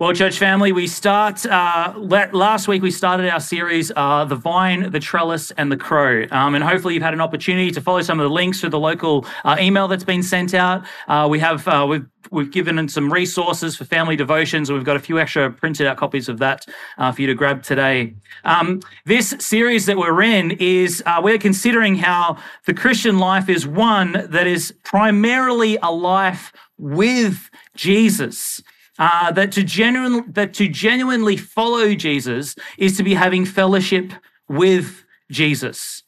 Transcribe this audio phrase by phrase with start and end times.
[0.00, 1.44] Well, church family, we start.
[1.44, 6.24] Uh, last week we started our series, uh, "The Vine, the Trellis, and the Crow,"
[6.30, 8.78] um, and hopefully you've had an opportunity to follow some of the links through the
[8.78, 10.86] local uh, email that's been sent out.
[11.06, 14.86] Uh, we have uh, we've we've given in some resources for family devotions, and we've
[14.86, 16.64] got a few extra printed out copies of that
[16.96, 18.14] uh, for you to grab today.
[18.44, 24.12] Um, this series that we're in is we're considering how the Christian life is one
[24.30, 28.62] that is primarily a life with Jesus.
[29.00, 34.12] Uh, that to genuine, that to genuinely follow Jesus is to be having fellowship
[34.46, 36.02] with Jesus.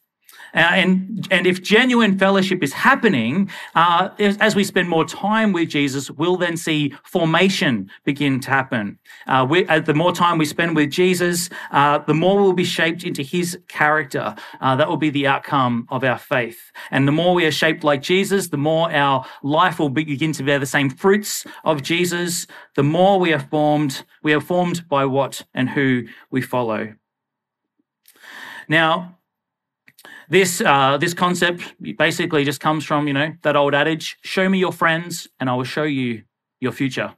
[0.55, 5.69] Uh, and, and if genuine fellowship is happening, uh, as we spend more time with
[5.69, 8.99] Jesus, we'll then see formation begin to happen.
[9.27, 12.65] Uh, we, uh, the more time we spend with Jesus, uh, the more we'll be
[12.65, 14.35] shaped into his character.
[14.61, 16.73] That will be the outcome of our faith.
[16.91, 20.43] And the more we are shaped like Jesus, the more our life will begin to
[20.43, 22.47] bear the same fruits of Jesus.
[22.75, 26.95] The more we are formed, we are formed by what and who we follow.
[28.69, 29.19] Now,
[30.33, 34.59] this, uh, this concept basically just comes from, you know, that old adage show me
[34.59, 36.23] your friends and I will show you
[36.59, 37.15] your future.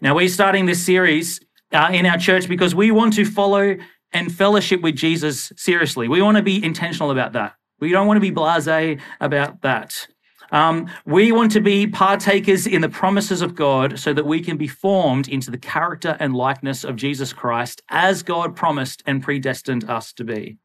[0.00, 1.40] Now, we're starting this series
[1.72, 3.76] uh, in our church because we want to follow
[4.12, 6.08] and fellowship with Jesus seriously.
[6.08, 7.54] We want to be intentional about that.
[7.78, 10.08] We don't want to be blase about that.
[10.50, 14.56] Um, we want to be partakers in the promises of God so that we can
[14.56, 19.88] be formed into the character and likeness of Jesus Christ as God promised and predestined
[19.88, 20.58] us to be.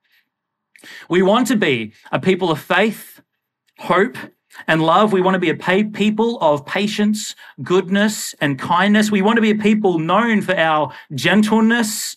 [1.09, 3.21] We want to be a people of faith,
[3.79, 4.17] hope,
[4.67, 5.13] and love.
[5.13, 9.11] We want to be a people of patience, goodness, and kindness.
[9.11, 12.15] We want to be a people known for our gentleness,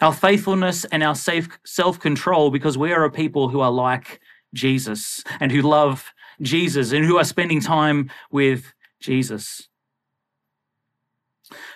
[0.00, 4.20] our faithfulness, and our self control because we are a people who are like
[4.54, 9.68] Jesus and who love Jesus and who are spending time with Jesus.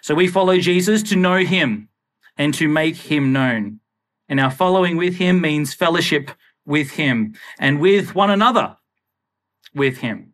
[0.02, 1.88] So we follow Jesus to know him
[2.36, 3.80] and to make him known.
[4.28, 6.30] And our following with him means fellowship
[6.64, 8.76] with him and with one another
[9.74, 10.32] with him.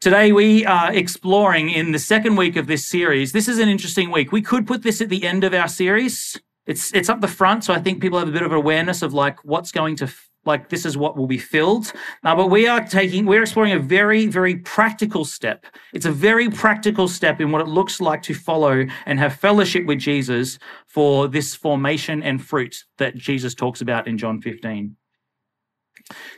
[0.00, 3.32] Today, we are exploring in the second week of this series.
[3.32, 4.30] This is an interesting week.
[4.30, 6.38] We could put this at the end of our series.
[6.66, 9.14] It's, it's up the front, so I think people have a bit of awareness of
[9.14, 10.12] like what's going to
[10.46, 11.92] like this is what will be filled.
[12.24, 15.66] Uh, but we are taking, we're exploring a very, very practical step.
[15.92, 19.86] It's a very practical step in what it looks like to follow and have fellowship
[19.86, 24.96] with Jesus for this formation and fruit that Jesus talks about in John 15.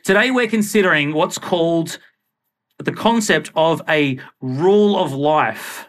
[0.04, 1.98] Today, we're considering what's called
[2.78, 5.88] the concept of a rule of life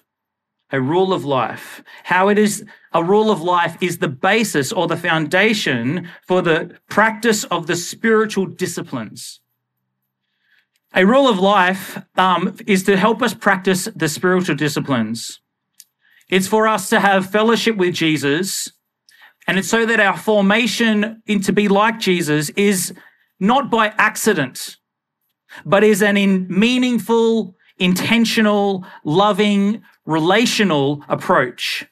[0.72, 2.64] a rule of life, how it is
[2.94, 7.76] a rule of life is the basis or the foundation for the practice of the
[7.76, 9.40] spiritual disciplines.
[10.94, 15.40] A rule of life um, is to help us practice the spiritual disciplines.
[16.30, 18.72] It's for us to have fellowship with Jesus,
[19.48, 22.94] and it's so that our formation into be like Jesus is
[23.40, 24.78] not by accident,
[25.66, 31.86] but is an in meaningful, intentional, loving, relational approach.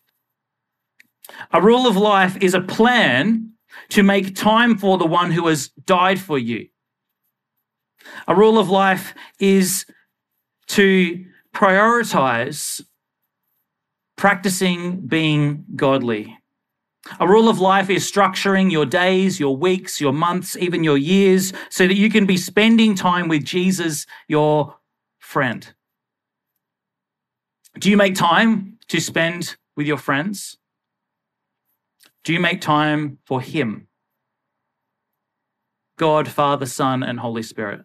[1.53, 3.51] A rule of life is a plan
[3.89, 6.67] to make time for the one who has died for you.
[8.27, 9.85] A rule of life is
[10.69, 11.23] to
[11.53, 12.81] prioritize
[14.15, 16.37] practicing being godly.
[17.19, 21.53] A rule of life is structuring your days, your weeks, your months, even your years,
[21.69, 24.75] so that you can be spending time with Jesus, your
[25.19, 25.73] friend.
[27.79, 30.57] Do you make time to spend with your friends?
[32.23, 33.87] Do you make time for Him?
[35.97, 37.81] God, Father, Son, and Holy Spirit.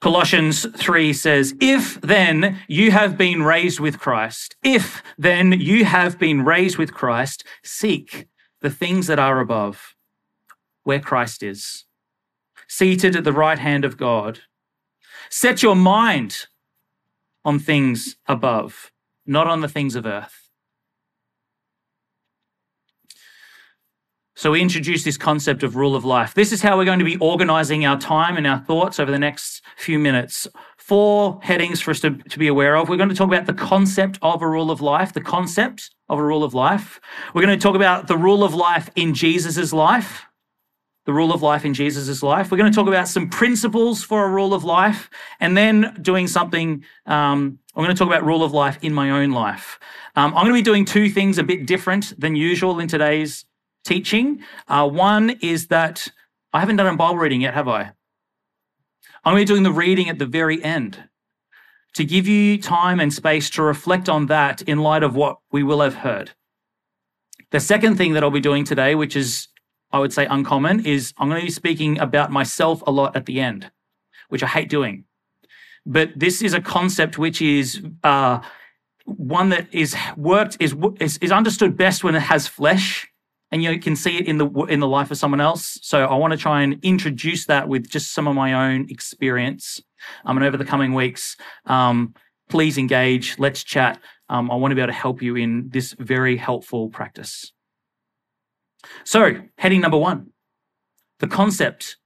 [0.00, 6.18] Colossians 3 says, If then you have been raised with Christ, if then you have
[6.18, 8.26] been raised with Christ, seek
[8.60, 9.94] the things that are above,
[10.82, 11.86] where Christ is,
[12.68, 14.40] seated at the right hand of God.
[15.36, 16.46] Set your mind
[17.44, 18.92] on things above,
[19.26, 20.48] not on the things of earth.
[24.36, 26.34] So, we introduce this concept of rule of life.
[26.34, 29.18] This is how we're going to be organizing our time and our thoughts over the
[29.18, 30.46] next few minutes.
[30.76, 32.88] Four headings for us to, to be aware of.
[32.88, 36.20] We're going to talk about the concept of a rule of life, the concept of
[36.20, 37.00] a rule of life.
[37.34, 40.26] We're going to talk about the rule of life in Jesus' life.
[41.06, 42.50] The rule of life in Jesus' life.
[42.50, 45.10] We're going to talk about some principles for a rule of life,
[45.40, 46.84] and then doing something.
[47.06, 49.78] Um, I'm going to talk about rule of life in my own life.
[50.16, 53.44] Um, I'm going to be doing two things a bit different than usual in today's
[53.84, 54.42] teaching.
[54.68, 56.08] Uh, one is that
[56.52, 57.92] I haven't done a Bible reading yet, have I?
[59.24, 61.08] I'm going to be doing the reading at the very end
[61.94, 65.62] to give you time and space to reflect on that in light of what we
[65.62, 66.32] will have heard.
[67.50, 69.48] The second thing that I'll be doing today, which is,
[69.94, 73.26] I would say, uncommon, is I'm going to be speaking about myself a lot at
[73.26, 73.70] the end,
[74.28, 75.04] which I hate doing.
[75.86, 78.40] But this is a concept which is uh,
[79.04, 83.08] one that is worked, is, is, is understood best when it has flesh
[83.52, 85.78] and you can see it in the in the life of someone else.
[85.80, 89.80] So I want to try and introduce that with just some of my own experience.
[90.24, 91.36] Um, and over the coming weeks,
[91.66, 92.14] um,
[92.48, 93.38] please engage.
[93.38, 94.00] Let's chat.
[94.28, 97.52] Um, I want to be able to help you in this very helpful practice.
[99.04, 100.30] So, heading number one,
[101.18, 101.96] the concept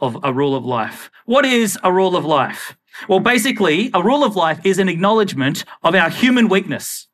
[0.00, 1.10] of a rule of life.
[1.26, 2.76] What is a rule of life?
[3.08, 7.08] Well, basically, a rule of life is an acknowledgement of our human weakness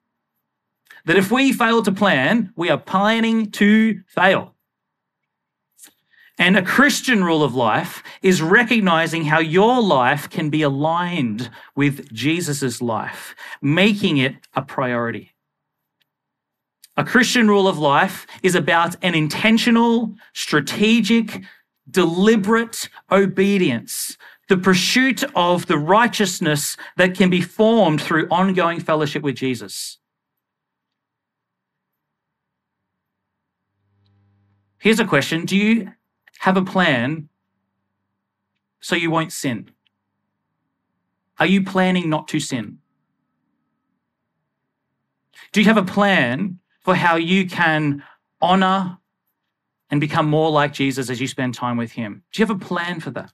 [1.05, 4.55] that if we fail to plan, we are planning to fail.
[6.39, 12.13] And a Christian rule of life is recognizing how your life can be aligned with
[12.13, 15.33] Jesus' life, making it a priority.
[16.97, 21.43] A Christian rule of life is about an intentional, strategic,
[21.91, 24.17] deliberate obedience,
[24.49, 29.99] the pursuit of the righteousness that can be formed through ongoing fellowship with Jesus.
[34.79, 35.93] Here's a question Do you
[36.39, 37.29] have a plan
[38.81, 39.71] so you won't sin?
[41.39, 42.79] Are you planning not to sin?
[45.53, 48.01] Do you have a plan for how you can
[48.41, 48.97] honor
[49.91, 52.23] and become more like Jesus as you spend time with Him?
[52.33, 53.33] Do you have a plan for that?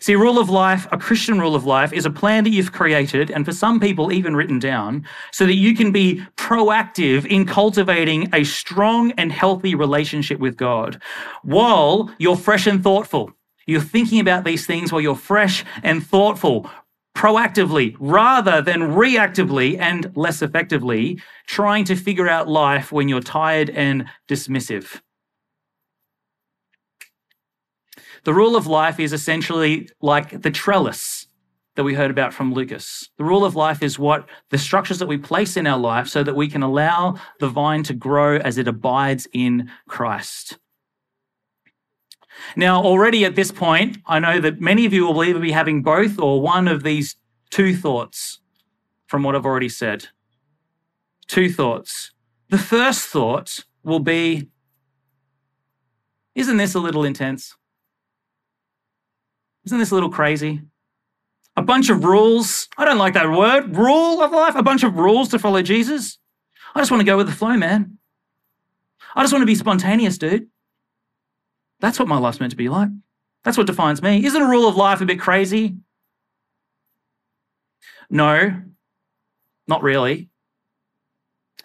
[0.00, 3.30] See, rule of life, a Christian rule of life, is a plan that you've created,
[3.30, 8.28] and for some people, even written down, so that you can be proactive in cultivating
[8.34, 11.00] a strong and healthy relationship with God
[11.44, 13.32] while you're fresh and thoughtful.
[13.66, 16.70] You're thinking about these things while you're fresh and thoughtful,
[17.16, 23.70] proactively rather than reactively and less effectively, trying to figure out life when you're tired
[23.70, 25.00] and dismissive.
[28.24, 31.26] The rule of life is essentially like the trellis
[31.76, 33.08] that we heard about from Lucas.
[33.16, 36.22] The rule of life is what the structures that we place in our life so
[36.22, 40.58] that we can allow the vine to grow as it abides in Christ.
[42.54, 45.82] Now, already at this point, I know that many of you will either be having
[45.82, 47.16] both or one of these
[47.50, 48.40] two thoughts
[49.06, 50.08] from what I've already said.
[51.26, 52.12] Two thoughts.
[52.50, 54.48] The first thought will be
[56.34, 57.56] Isn't this a little intense?
[59.64, 60.62] Isn't this a little crazy?
[61.56, 62.68] A bunch of rules.
[62.76, 63.74] I don't like that word.
[63.76, 64.54] Rule of life.
[64.54, 66.18] A bunch of rules to follow Jesus.
[66.74, 67.98] I just want to go with the flow, man.
[69.14, 70.48] I just want to be spontaneous, dude.
[71.80, 72.88] That's what my life's meant to be like.
[73.44, 74.24] That's what defines me.
[74.24, 75.76] Isn't a rule of life a bit crazy?
[78.10, 78.62] No,
[79.68, 80.30] not really.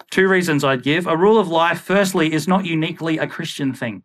[0.10, 1.08] Two reasons I'd give.
[1.08, 4.04] A rule of life, firstly, is not uniquely a Christian thing.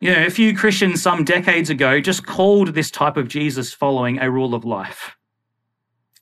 [0.00, 4.18] You know, a few Christians some decades ago just called this type of Jesus following
[4.18, 5.16] a rule of life.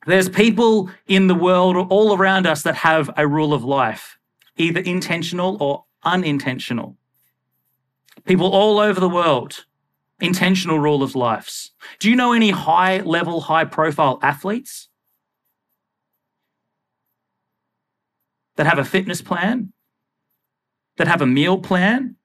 [0.07, 4.19] There's people in the world all around us that have a rule of life,
[4.57, 6.97] either intentional or unintentional.
[8.25, 9.64] People all over the world,
[10.21, 11.73] intentional rule of lives.
[11.99, 14.88] Do you know any high level, high profile athletes
[18.57, 19.73] that have a fitness plan,
[20.99, 22.16] that have a meal plan,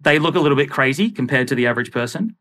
[0.00, 2.36] they look a little bit crazy compared to the average person.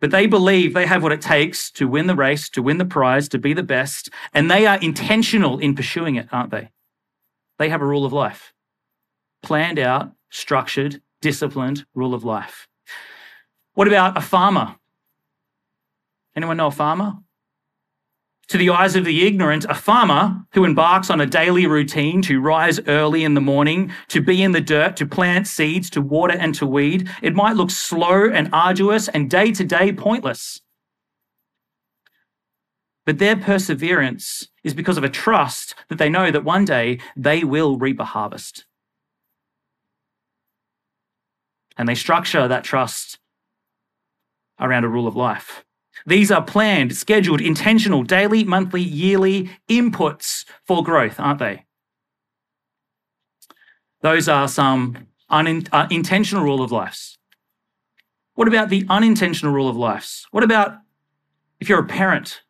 [0.00, 2.84] But they believe they have what it takes to win the race, to win the
[2.84, 4.08] prize, to be the best.
[4.32, 6.70] And they are intentional in pursuing it, aren't they?
[7.58, 8.52] They have a rule of life
[9.42, 12.68] planned out, structured, disciplined rule of life.
[13.74, 14.76] What about a farmer?
[16.36, 17.14] Anyone know a farmer?
[18.48, 22.40] To the eyes of the ignorant, a farmer who embarks on a daily routine to
[22.40, 26.36] rise early in the morning, to be in the dirt, to plant seeds, to water
[26.36, 30.60] and to weed, it might look slow and arduous and day to day pointless.
[33.06, 37.44] But their perseverance is because of a trust that they know that one day they
[37.44, 38.66] will reap a harvest.
[41.76, 43.18] And they structure that trust
[44.60, 45.64] around a rule of life.
[46.06, 51.64] These are planned, scheduled, intentional, daily, monthly, yearly inputs for growth, aren't they?
[54.00, 57.18] Those are some unin- uh, intentional rule of lives.
[58.34, 60.26] What about the unintentional rule of lives?
[60.30, 60.78] What about
[61.60, 62.42] if you're a parent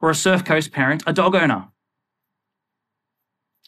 [0.00, 1.68] or a Surf Coast parent, a dog owner?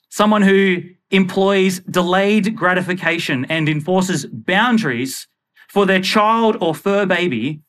[0.09, 0.83] Someone who
[1.13, 5.29] employs delayed gratification and enforces boundaries
[5.69, 7.61] for their child or fur baby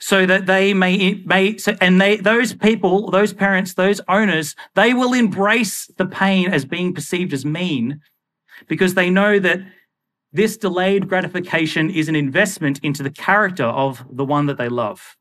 [0.00, 4.94] so that they may, may so, and they, those people, those parents, those owners, they
[4.94, 8.00] will embrace the pain as being perceived as mean
[8.66, 9.60] because they know that
[10.32, 15.16] this delayed gratification is an investment into the character of the one that they love.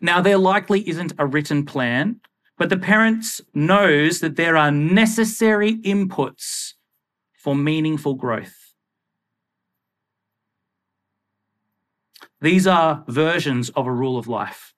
[0.00, 2.20] Now, there likely isn't a written plan,
[2.60, 6.74] but the parents knows that there are necessary inputs
[7.32, 8.74] for meaningful growth.
[12.42, 14.74] These are versions of a rule of life.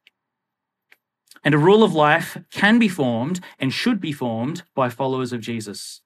[1.42, 5.40] And a rule of life can be formed and should be formed by followers of
[5.40, 6.02] Jesus.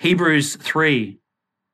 [0.00, 1.20] Hebrews 3,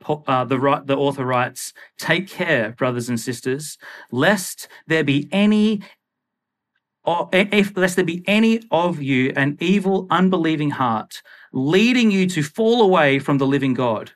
[0.06, 3.78] uh, the, the author writes, Take care, brothers and sisters,
[4.10, 5.80] lest there be any
[7.06, 12.82] if lest there be any of you an evil, unbelieving heart, leading you to fall
[12.82, 14.12] away from the living God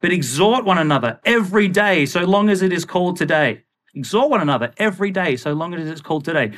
[0.00, 3.64] but exhort one another every day, so long as it is called today.
[3.94, 6.52] Exhort one another every day, so long as it is called today.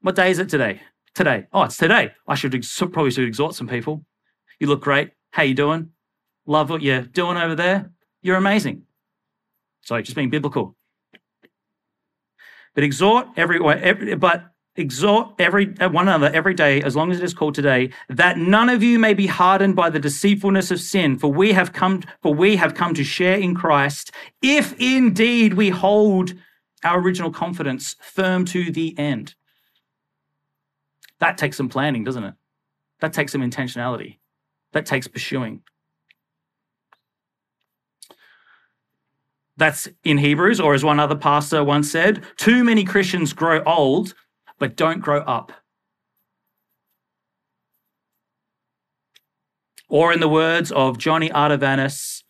[0.00, 0.80] What day is it today?
[1.14, 1.46] Today.
[1.52, 2.12] Oh, it's today.
[2.26, 4.04] I should ex- probably should exhort some people.
[4.58, 5.10] You look great.
[5.30, 5.90] How you doing?
[6.46, 7.92] Love what you're doing over there.
[8.22, 8.82] You're amazing.
[9.82, 10.76] Sorry, just being biblical.
[12.74, 17.24] But exhort every, every but exhort every one another every day as long as it
[17.24, 21.18] is called today that none of you may be hardened by the deceitfulness of sin.
[21.18, 25.70] For we have come for we have come to share in Christ if indeed we
[25.70, 26.34] hold
[26.84, 29.34] our original confidence firm to the end.
[31.18, 32.34] That takes some planning doesn't it?
[33.00, 34.18] That takes some intentionality.
[34.72, 35.62] That takes pursuing
[39.58, 44.14] that's in Hebrews, or as one other pastor once said, too many Christians grow old
[44.58, 45.52] but don't grow up.
[49.88, 52.22] Or, in the words of Johnny Ardavanis,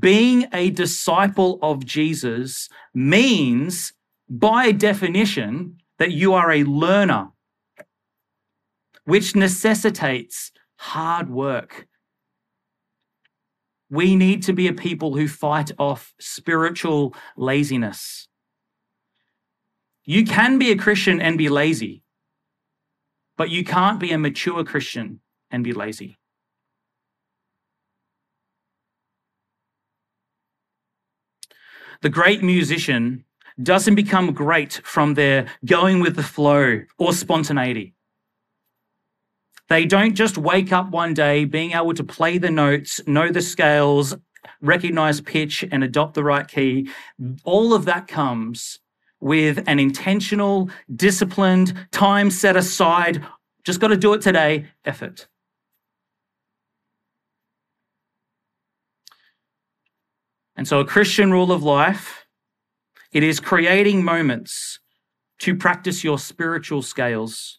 [0.00, 3.92] being a disciple of Jesus means,
[4.28, 7.28] by definition, that you are a learner,
[9.04, 11.86] which necessitates hard work.
[13.88, 18.28] We need to be a people who fight off spiritual laziness.
[20.04, 22.04] You can be a Christian and be lazy,
[23.36, 26.16] but you can't be a mature Christian and be lazy.
[32.02, 33.24] The great musician
[33.60, 37.95] doesn't become great from their going with the flow or spontaneity.
[39.68, 43.42] They don't just wake up one day being able to play the notes, know the
[43.42, 44.14] scales,
[44.60, 46.88] recognize pitch, and adopt the right key.
[47.44, 48.78] All of that comes
[49.20, 53.24] with an intentional, disciplined, time set aside,
[53.64, 55.26] just got to do it today effort.
[60.54, 62.26] And so, a Christian rule of life,
[63.12, 64.78] it is creating moments
[65.40, 67.58] to practice your spiritual scales,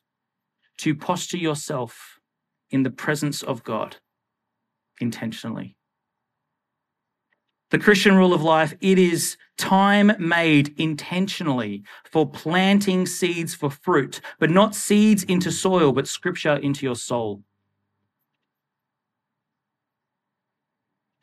[0.77, 2.19] to posture yourself
[2.69, 3.97] in the presence of God
[4.99, 5.75] intentionally.
[7.69, 14.21] The Christian rule of life, it is time made intentionally for planting seeds for fruit,
[14.39, 17.43] but not seeds into soil, but scripture into your soul.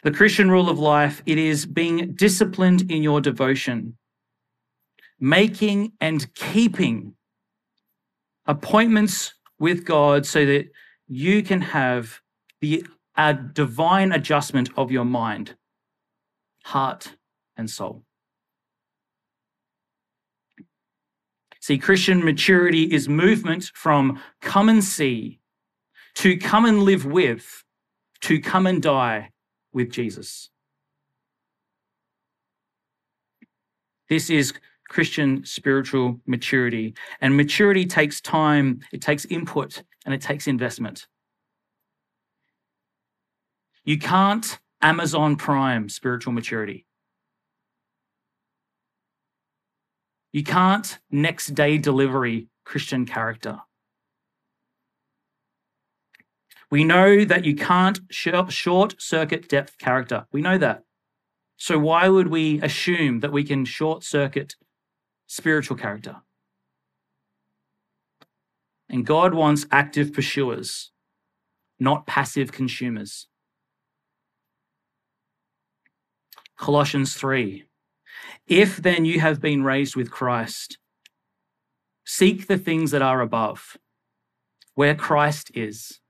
[0.03, 3.97] The Christian rule of life, it is being disciplined in your devotion,
[5.19, 7.15] making and keeping
[8.45, 10.71] appointments with God so that
[11.07, 12.21] you can have
[12.61, 12.85] the
[13.17, 15.55] a divine adjustment of your mind
[16.65, 17.15] heart,
[17.57, 18.05] and soul.
[21.61, 25.41] See, Christian maturity is movement from come and see
[26.17, 27.65] to come and live with
[28.23, 29.31] to come and die
[29.73, 30.51] with Jesus.
[34.09, 34.53] This is
[34.95, 36.95] Christian spiritual maturity.
[37.21, 41.09] And maturity takes time, it takes input, and it takes investment.
[43.85, 46.87] You can't Amazon Prime spiritual maturity.
[50.33, 53.59] You can't next day delivery Christian character.
[56.71, 60.27] We know that you can't short circuit depth character.
[60.31, 60.85] We know that.
[61.57, 64.55] So why would we assume that we can short circuit
[65.35, 66.17] spiritual character?
[68.89, 70.93] And God wants active pursuers,
[71.81, 73.27] not passive consumers.
[76.57, 77.65] Colossians 3
[78.47, 80.79] If then you have been raised with Christ,
[82.07, 83.77] seek the things that are above,
[84.75, 86.01] where Christ is,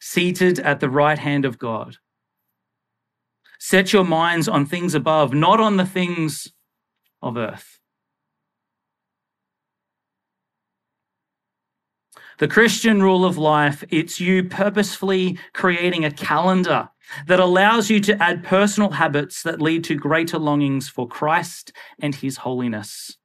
[0.00, 1.96] seated at the right hand of God.
[3.58, 6.52] Set your minds on things above, not on the things
[7.22, 7.79] of earth.
[12.40, 16.88] The Christian rule of life, it's you purposefully creating a calendar
[17.26, 22.14] that allows you to add personal habits that lead to greater longings for Christ and
[22.14, 23.18] his holiness.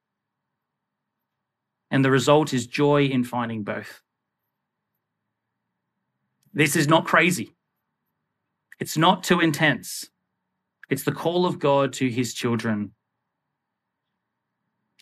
[1.90, 4.02] And the result is joy in finding both.
[6.54, 7.56] This is not crazy.
[8.82, 10.10] It's not too intense.
[10.90, 12.92] It's the call of God to his children.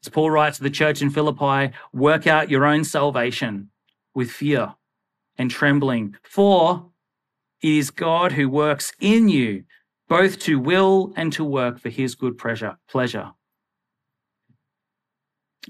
[0.06, 3.72] As Paul writes to the church in Philippi, work out your own salvation
[4.16, 4.76] with fear
[5.38, 6.90] and trembling, for
[7.62, 9.64] it is God who works in you
[10.08, 12.78] both to will and to work for his good pleasure.
[12.90, 13.32] pleasure.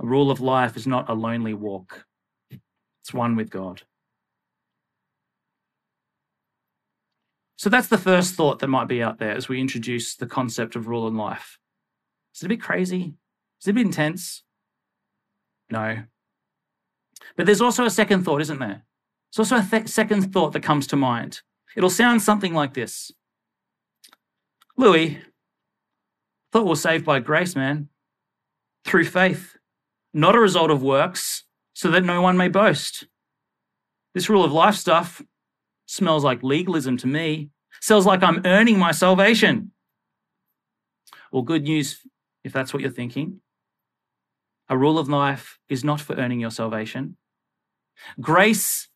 [0.01, 2.05] A rule of life is not a lonely walk,
[3.01, 3.83] it's one with God.
[7.55, 10.75] So that's the first thought that might be out there as we introduce the concept
[10.75, 11.59] of rule in life.
[12.35, 13.13] Is it a bit crazy?
[13.62, 14.43] Is it a bit intense?
[15.69, 16.03] No.
[17.36, 18.84] But there's also a second thought, isn't there?
[19.36, 21.42] There's also a th- second thought that comes to mind.
[21.75, 23.12] It'll sound something like this
[24.78, 25.20] Louis,
[26.52, 27.90] thought we're saved by grace, man,
[28.86, 29.56] through faith,
[30.13, 33.08] not a result of works, so that no one may boast.
[34.13, 35.22] This rule of life stuff
[35.86, 37.50] smells like legalism to me.
[37.82, 39.72] Smells like I'm earning my salvation.
[41.32, 42.00] Well, good news
[42.44, 43.42] if that's what you're thinking.
[44.70, 47.18] A rule of life is not for earning your salvation.
[48.19, 48.88] Grace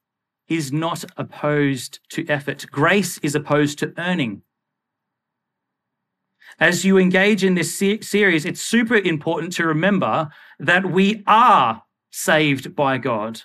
[0.48, 2.66] is not opposed to effort.
[2.72, 4.42] Grace is opposed to earning.
[6.60, 10.30] As you engage in this series, it's super important to remember
[10.60, 13.42] that we are saved by God.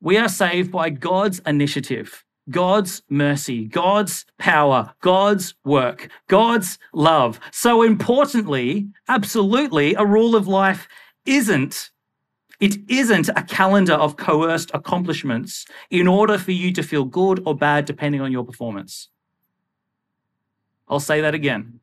[0.00, 2.24] We are saved by God's initiative.
[2.50, 7.38] God's mercy, God's power, God's work, God's love.
[7.50, 10.88] So importantly, absolutely, a rule of life
[11.26, 11.90] isn't
[12.60, 17.54] it isn't a calendar of coerced accomplishments in order for you to feel good or
[17.54, 19.08] bad depending on your performance.
[20.88, 21.80] I'll say that again.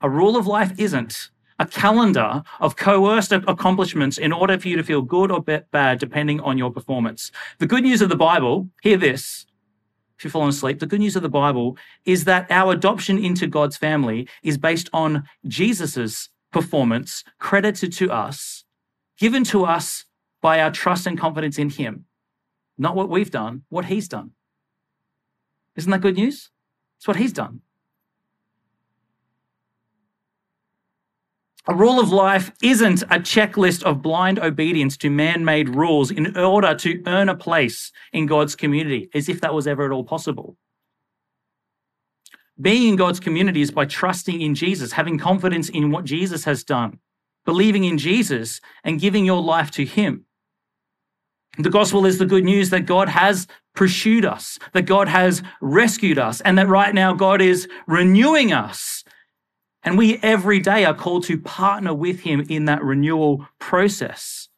[0.00, 4.82] A rule of life isn't a calendar of coerced accomplishments in order for you to
[4.82, 7.30] feel good or bad depending on your performance.
[7.58, 9.44] The good news of the Bible, hear this,
[10.16, 13.46] if you've fallen asleep, the good news of the Bible is that our adoption into
[13.46, 18.64] God's family is based on Jesus's performance credited to us,
[19.20, 20.06] given to us
[20.42, 22.06] by our trust and confidence in Him.
[22.78, 24.32] Not what we've done, what He's done.
[25.76, 26.50] Isn't that good news?
[26.98, 27.60] It's what He's done.
[31.68, 36.36] A rule of life isn't a checklist of blind obedience to man made rules in
[36.36, 40.02] order to earn a place in God's community, as if that was ever at all
[40.02, 40.56] possible.
[42.58, 46.64] Being in God's community is by trusting in Jesus, having confidence in what Jesus has
[46.64, 46.98] done,
[47.44, 50.24] believing in Jesus, and giving your life to Him.
[51.58, 56.18] The gospel is the good news that God has pursued us, that God has rescued
[56.18, 59.04] us, and that right now God is renewing us
[59.82, 64.48] and we every day are called to partner with him in that renewal process.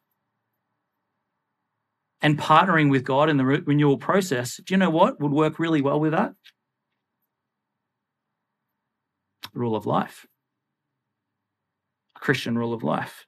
[2.21, 5.59] And partnering with God in the re- renewal process, do you know what would work
[5.59, 6.33] really well with that?
[9.53, 10.25] Rule of life.
[12.23, 13.27] Christian rule of life.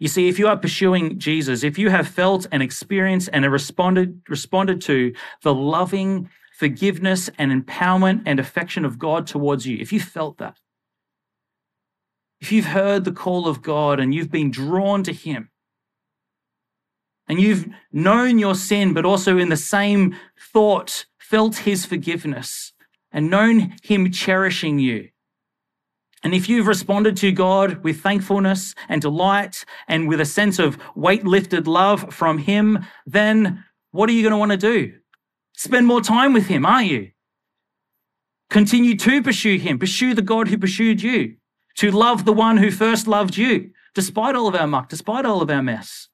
[0.00, 4.22] You see, if you are pursuing Jesus, if you have felt and experienced and responded,
[4.28, 6.28] responded to the loving
[6.58, 10.58] forgiveness and empowerment and affection of God towards you, if you felt that,
[12.40, 15.50] if you've heard the call of God and you've been drawn to Him,
[17.28, 20.16] and you've known your sin, but also in the same
[20.52, 22.72] thought felt His forgiveness
[23.12, 25.10] and known Him cherishing you.
[26.22, 30.78] And if you've responded to God with thankfulness and delight and with a sense of
[30.94, 34.92] weight lifted love from Him, then what are you going to want to do?
[35.60, 37.10] Spend more time with him, aren't you?
[38.48, 39.78] Continue to pursue him.
[39.78, 41.36] Pursue the God who pursued you.
[41.76, 45.42] To love the one who first loved you, despite all of our muck, despite all
[45.42, 46.08] of our mess.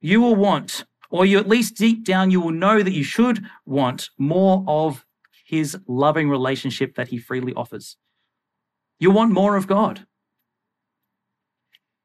[0.00, 3.44] You will want, or you at least deep down, you will know that you should
[3.64, 5.04] want more of
[5.44, 7.96] his loving relationship that he freely offers.
[8.98, 10.06] You want more of God.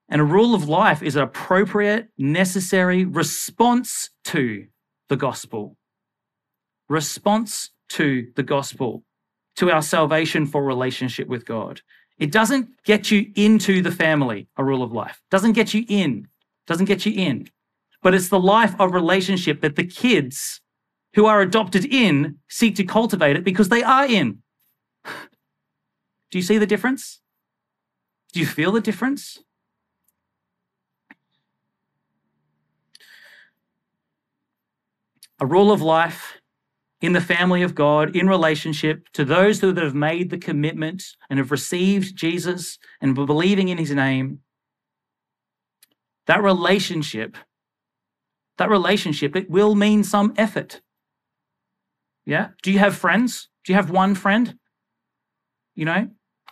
[0.10, 4.68] And a rule of life is an appropriate, necessary response to
[5.08, 5.78] the gospel.
[6.90, 9.04] Response to the gospel,
[9.56, 11.82] to our salvation for relationship with God.
[12.18, 15.22] It doesn't get you into the family, a rule of life.
[15.32, 16.28] Doesn't get you in.
[16.68, 17.48] Doesn't get you in.
[18.04, 20.60] But it's the life of relationship that the kids
[21.16, 24.40] who are adopted in seek to cultivate it because they are in.
[26.32, 27.20] Do you see the difference?
[28.34, 29.38] Do you feel the difference?
[35.40, 36.38] A rule of life
[37.02, 41.40] in the family of God, in relationship to those who have made the commitment and
[41.40, 44.40] have received Jesus and believing in his name.
[46.28, 47.36] That relationship,
[48.58, 50.82] that relationship, it will mean some effort.
[52.24, 52.50] Yeah.
[52.62, 53.50] Do you have friends?
[53.66, 54.58] Do you have one friend?
[55.74, 56.10] You know,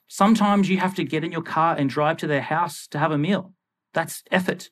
[0.10, 3.12] sometimes you have to get in your car and drive to their house to have
[3.12, 3.54] a meal.
[3.94, 4.70] That's effort.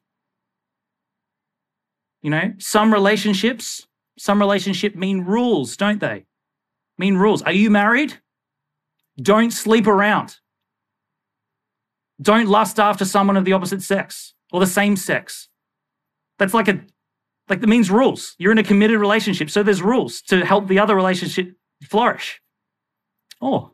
[2.22, 6.26] You know, some relationships, some relationship mean rules, don't they?
[6.98, 7.42] Mean rules.
[7.44, 8.20] Are you married?
[9.22, 10.38] Don't sleep around.
[12.20, 15.48] Don't lust after someone of the opposite sex or the same sex.
[16.40, 16.82] That's like a
[17.48, 18.36] like that means rules.
[18.40, 22.42] You're in a committed relationship, so there's rules to help the other relationship flourish.
[23.40, 23.72] Oh,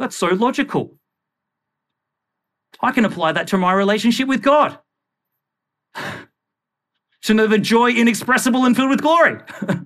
[0.00, 0.96] that's so logical.
[2.80, 4.78] I can apply that to my relationship with God.
[7.22, 9.40] to know the joy inexpressible and filled with glory.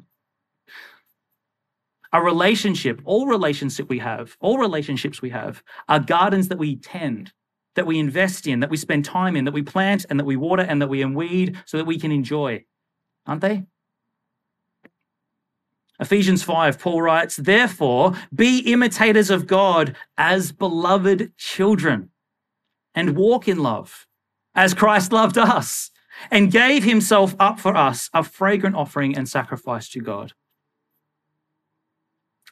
[2.12, 7.32] a relationship, all relationship we have, all relationships we have are gardens that we tend,
[7.74, 10.36] that we invest in, that we spend time in, that we plant and that we
[10.36, 12.64] water and that we weed so that we can enjoy.
[13.26, 13.64] Aren't they?
[16.00, 22.10] Ephesians 5, Paul writes, Therefore, be imitators of God as beloved children
[22.94, 24.06] and walk in love
[24.54, 25.90] as Christ loved us
[26.30, 30.32] and gave himself up for us, a fragrant offering and sacrifice to God.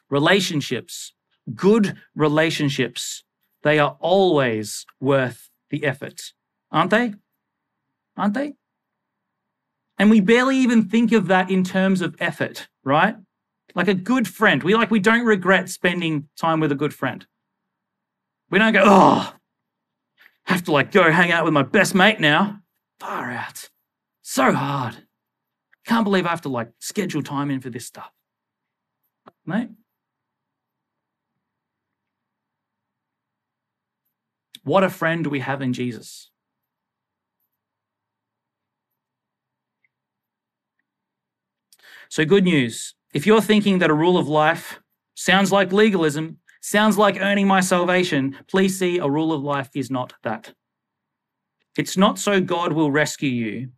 [0.09, 1.13] Relationships,
[1.55, 3.23] good relationships,
[3.63, 6.33] they are always worth the effort,
[6.71, 7.13] aren't they?
[8.15, 8.53] Aren't they?
[9.97, 13.15] And we barely even think of that in terms of effort, right?
[13.75, 14.61] Like a good friend.
[14.63, 17.25] We like we don't regret spending time with a good friend.
[18.49, 19.33] We don't go, oh,
[20.45, 22.59] have to like go hang out with my best mate now.
[22.99, 23.69] Far out.
[24.21, 24.97] So hard.
[25.85, 28.11] Can't believe I have to like schedule time in for this stuff.
[29.45, 29.69] Mate.
[34.63, 36.29] What a friend we have in Jesus.
[42.07, 42.93] So, good news.
[43.13, 44.79] If you're thinking that a rule of life
[45.15, 49.91] sounds like legalism, sounds like earning my salvation, please see a rule of life is
[49.91, 50.53] not that.
[51.77, 53.69] It's not so God will rescue you.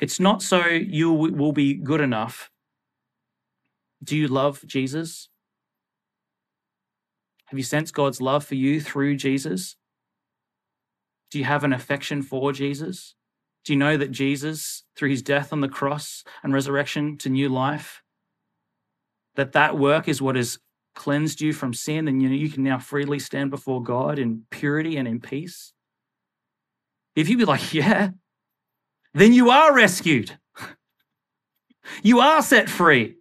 [0.00, 2.50] It's not so you will be good enough.
[4.02, 5.28] Do you love Jesus?
[7.46, 9.76] Have you sensed God's love for you through Jesus?
[11.30, 13.14] Do you have an affection for Jesus?
[13.64, 17.48] Do you know that Jesus, through his death on the cross and resurrection to new
[17.48, 18.02] life,
[19.36, 20.58] that that work is what has
[20.94, 24.44] cleansed you from sin and you, know, you can now freely stand before God in
[24.50, 25.72] purity and in peace?
[27.16, 28.10] If you be like, yeah,
[29.12, 30.38] then you are rescued.
[32.02, 33.16] You are set free.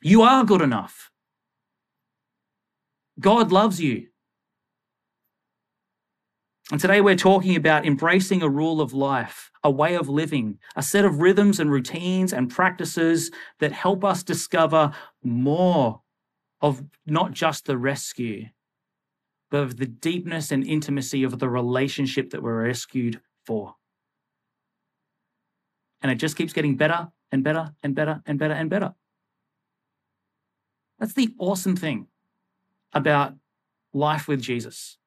[0.00, 1.10] You are good enough.
[3.20, 4.06] God loves you.
[6.70, 10.82] And today we're talking about embracing a rule of life, a way of living, a
[10.82, 16.02] set of rhythms and routines and practices that help us discover more
[16.60, 18.44] of not just the rescue,
[19.50, 23.74] but of the deepness and intimacy of the relationship that we're rescued for.
[26.02, 28.94] And it just keeps getting better and better and better and better and better.
[30.98, 32.08] That's the awesome thing
[32.92, 33.34] about
[33.94, 34.97] life with Jesus.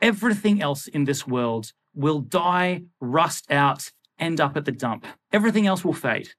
[0.00, 5.06] Everything else in this world will die, rust out, end up at the dump.
[5.32, 6.30] Everything else will fade.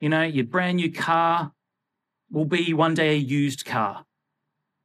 [0.00, 1.52] You know, your brand new car
[2.30, 4.04] will be one day a used car.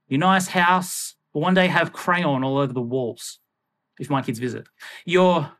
[0.08, 3.40] Your nice house will one day have crayon all over the walls
[4.00, 4.68] if my kids visit.
[5.06, 5.52] Your,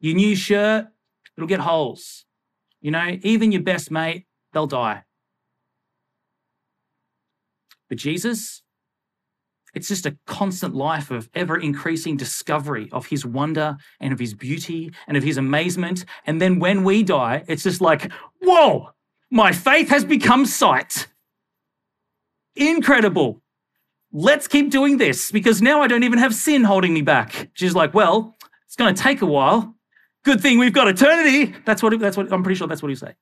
[0.00, 0.88] your new shirt,
[1.36, 2.24] it'll get holes.
[2.80, 5.04] You know, even your best mate, they'll die.
[7.88, 8.62] But Jesus,
[9.74, 14.34] it's just a constant life of ever increasing discovery of his wonder and of his
[14.34, 16.04] beauty and of his amazement.
[16.26, 18.10] And then when we die, it's just like,
[18.42, 18.90] whoa,
[19.30, 21.08] my faith has become sight.
[22.56, 23.42] Incredible.
[24.10, 27.50] let's keep doing this because now I don't even have sin holding me back.
[27.52, 29.74] She's like, well, it's going to take a while.
[30.24, 31.54] Good thing we've got eternity.
[31.66, 33.14] That's what, that's what I'm pretty sure that's what he say.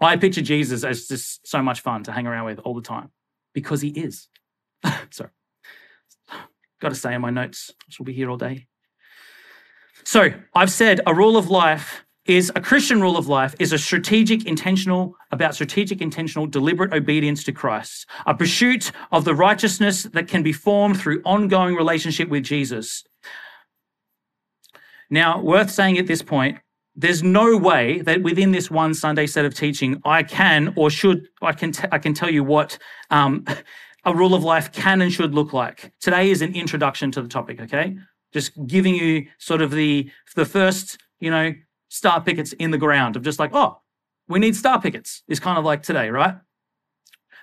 [0.00, 3.10] I picture Jesus as just so much fun to hang around with all the time
[3.52, 4.28] because he is.
[5.10, 5.30] Sorry.
[6.80, 7.70] Got to stay in my notes.
[7.88, 8.66] She'll be here all day.
[10.04, 13.78] So I've said a rule of life is a Christian rule of life is a
[13.78, 20.28] strategic, intentional, about strategic, intentional, deliberate obedience to Christ, a pursuit of the righteousness that
[20.28, 23.04] can be formed through ongoing relationship with Jesus.
[25.10, 26.58] Now, worth saying at this point,
[26.94, 31.28] there's no way that within this one Sunday set of teaching, I can or should,
[31.40, 32.78] I can, t- I can tell you what
[33.10, 33.44] um,
[34.04, 35.92] a rule of life can and should look like.
[36.00, 37.96] Today is an introduction to the topic, okay?
[38.32, 41.52] Just giving you sort of the, the first, you know,
[41.88, 43.80] star pickets in the ground of just like, oh,
[44.28, 46.36] we need star pickets is kind of like today, right?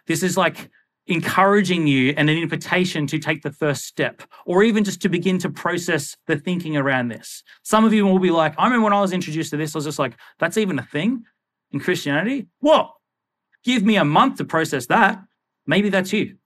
[0.08, 0.70] This is like
[1.10, 5.40] encouraging you and an invitation to take the first step or even just to begin
[5.40, 7.44] to process the thinking around this.
[7.64, 9.80] Some of you will be like, I remember when I was introduced to this, I
[9.80, 11.26] was just like, that's even a thing
[11.72, 12.48] in Christianity?
[12.60, 12.92] What?
[13.64, 15.22] Give me a month to process that.
[15.66, 16.38] Maybe that's you.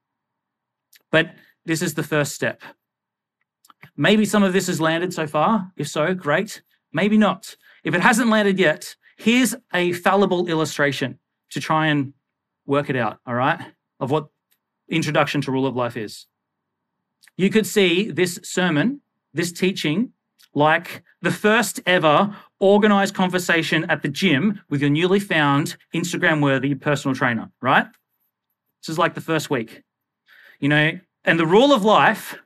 [1.11, 2.61] But this is the first step.
[3.97, 5.71] Maybe some of this has landed so far.
[5.77, 6.61] If so, great.
[6.93, 7.55] Maybe not.
[7.83, 11.19] If it hasn't landed yet, here's a fallible illustration
[11.51, 12.13] to try and
[12.65, 13.59] work it out, all right,
[13.99, 14.27] of what
[14.89, 16.27] introduction to rule of life is.
[17.37, 19.01] You could see this sermon,
[19.33, 20.13] this teaching,
[20.53, 26.75] like the first ever organized conversation at the gym with your newly found Instagram worthy
[26.75, 27.87] personal trainer, right?
[28.81, 29.81] This is like the first week.
[30.59, 32.37] You know, and the rule of life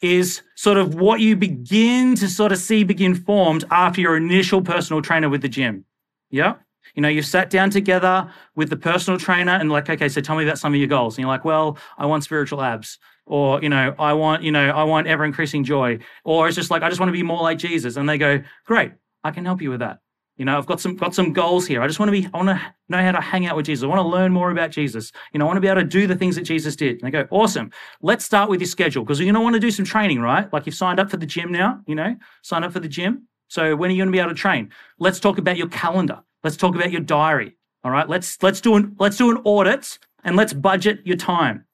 [0.00, 4.62] is sort of what you begin to sort of see begin formed after your initial
[4.62, 5.84] personal trainer with the gym.
[6.30, 6.54] Yeah.
[6.94, 10.36] You know, you've sat down together with the personal trainer and like, okay, so tell
[10.36, 11.16] me about some of your goals.
[11.16, 12.98] And you're like, well, I want spiritual abs.
[13.26, 15.98] Or, you know, I want, you know, I want ever increasing joy.
[16.24, 17.96] Or it's just like, I just want to be more like Jesus.
[17.96, 18.92] And they go, great,
[19.24, 19.98] I can help you with that.
[20.36, 21.80] You know, I've got some got some goals here.
[21.80, 23.84] I just want to be, I want to know how to hang out with Jesus.
[23.84, 25.10] I want to learn more about Jesus.
[25.32, 26.96] You know, I want to be able to do the things that Jesus did.
[26.96, 27.70] And they go, awesome.
[28.02, 30.52] Let's start with your schedule because you're going to want to do some training, right?
[30.52, 33.28] Like you've signed up for the gym now, you know, sign up for the gym.
[33.48, 34.70] So when are you going to be able to train?
[34.98, 36.20] Let's talk about your calendar.
[36.44, 37.56] Let's talk about your diary.
[37.84, 38.08] All right.
[38.08, 41.66] Let's let's do an let's do an audit and let's budget your time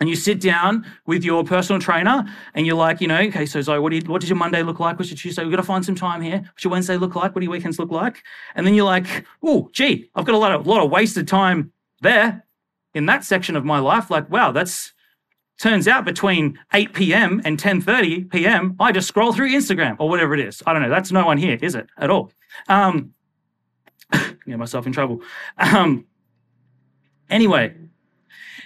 [0.00, 3.60] and you sit down with your personal trainer and you're like, you know, okay, so
[3.60, 4.98] Zoe, what, do you, what does your Monday look like?
[4.98, 5.42] What's your Tuesday?
[5.42, 6.38] We've got to find some time here.
[6.38, 7.34] What's your Wednesday look like?
[7.34, 8.22] What do your weekends look like?
[8.56, 11.72] And then you're like, oh, gee, I've got a lot of, lot of wasted time
[12.00, 12.44] there
[12.92, 14.10] in that section of my life.
[14.10, 14.92] Like, wow, that's,
[15.60, 17.40] turns out between 8 p.m.
[17.44, 20.60] and 10.30 p.m., I just scroll through Instagram or whatever it is.
[20.66, 20.90] I don't know.
[20.90, 22.32] That's no one here, is it, at all?
[22.68, 23.14] Um,
[24.46, 25.20] get myself in trouble.
[25.58, 26.06] Um,
[27.30, 27.74] anyway,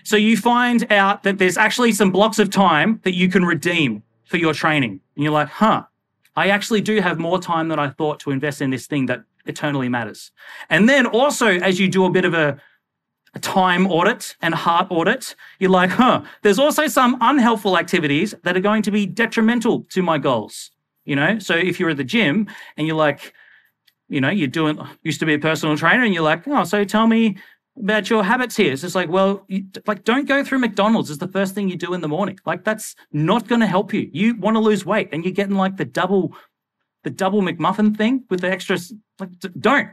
[0.04, 4.02] so you find out that there's actually some blocks of time that you can redeem
[4.24, 5.00] for your training.
[5.16, 5.84] And you're like, huh,
[6.37, 9.24] I actually do have more time than I thought to invest in this thing that
[9.46, 10.30] eternally matters.
[10.70, 12.61] And then also, as you do a bit of a,
[13.34, 18.56] a time audit and heart audit, you're like, huh, there's also some unhelpful activities that
[18.56, 20.70] are going to be detrimental to my goals.
[21.04, 23.32] You know, so if you're at the gym and you're like,
[24.09, 26.85] you know, you're doing, used to be a personal trainer and you're like, oh, so
[26.85, 27.37] tell me
[27.79, 28.73] about your habits here.
[28.73, 31.77] It's just like, well, you, like, don't go through McDonald's is the first thing you
[31.77, 32.38] do in the morning.
[32.44, 34.11] Like, that's not going to help you.
[34.12, 36.35] You want to lose weight, and you're getting like the double,
[37.05, 38.92] the double McMuffin thing with the extras.
[39.21, 39.90] Like, don't.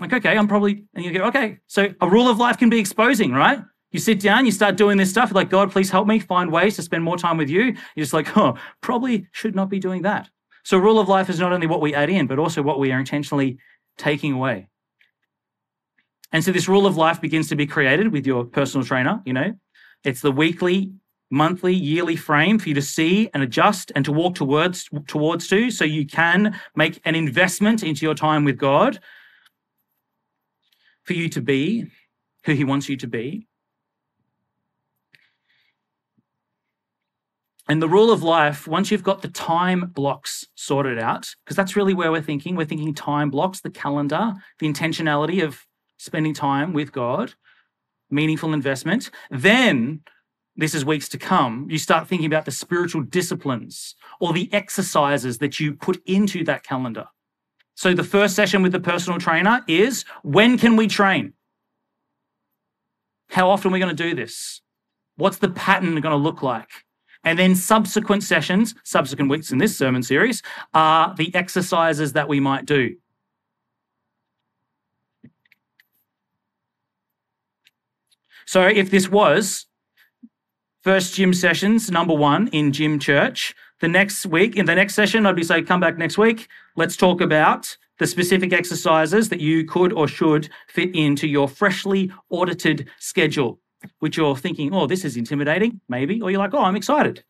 [0.00, 1.58] Like, okay, I'm probably, and you go, okay.
[1.66, 3.62] So a rule of life can be exposing, right?
[3.90, 6.76] You sit down, you start doing this stuff, like, God, please help me find ways
[6.76, 7.74] to spend more time with you.
[7.96, 10.30] You're just like, oh, probably should not be doing that.
[10.68, 12.92] So, rule of life is not only what we add in, but also what we
[12.92, 13.56] are intentionally
[13.96, 14.68] taking away.
[16.30, 19.32] And so this rule of life begins to be created with your personal trainer, you
[19.32, 19.54] know.
[20.04, 20.92] It's the weekly,
[21.30, 25.70] monthly, yearly frame for you to see and adjust and to walk towards towards to
[25.70, 29.00] so you can make an investment into your time with God
[31.04, 31.86] for you to be
[32.44, 33.47] who he wants you to be.
[37.68, 41.76] And the rule of life, once you've got the time blocks sorted out, because that's
[41.76, 42.56] really where we're thinking.
[42.56, 45.66] We're thinking time blocks, the calendar, the intentionality of
[45.98, 47.34] spending time with God,
[48.10, 49.10] meaningful investment.
[49.30, 50.00] Then,
[50.56, 55.38] this is weeks to come, you start thinking about the spiritual disciplines or the exercises
[55.38, 57.04] that you put into that calendar.
[57.74, 61.34] So, the first session with the personal trainer is when can we train?
[63.28, 64.62] How often are we going to do this?
[65.16, 66.70] What's the pattern going to look like?
[67.24, 72.40] And then subsequent sessions, subsequent weeks in this sermon series, are the exercises that we
[72.40, 72.96] might do.
[78.46, 79.66] So if this was
[80.80, 85.26] first gym sessions, number one in gym church, the next week, in the next session,
[85.26, 86.48] I'd be saying, come back next week.
[86.74, 92.10] Let's talk about the specific exercises that you could or should fit into your freshly
[92.30, 93.60] audited schedule,
[93.98, 97.24] which you're thinking, oh, this is intimidating, maybe, or you're like, oh, I'm excited.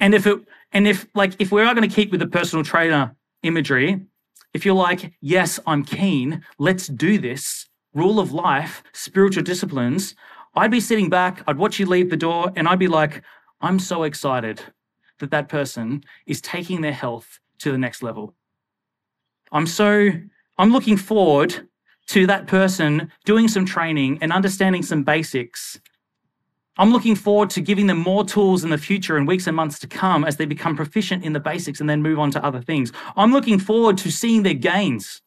[0.00, 0.40] And if it,
[0.72, 4.04] and if like, if we are going to keep with the personal trainer imagery,
[4.54, 10.14] if you're like, yes, I'm keen, let's do this, rule of life, spiritual disciplines,
[10.54, 13.22] I'd be sitting back, I'd watch you leave the door, and I'd be like,
[13.60, 14.60] I'm so excited
[15.20, 18.34] that that person is taking their health to the next level.
[19.52, 20.10] I'm so,
[20.58, 21.68] I'm looking forward
[22.08, 25.80] to that person doing some training and understanding some basics.
[26.78, 29.78] I'm looking forward to giving them more tools in the future and weeks and months
[29.80, 32.62] to come as they become proficient in the basics and then move on to other
[32.62, 32.92] things.
[33.14, 35.20] I'm looking forward to seeing their gains,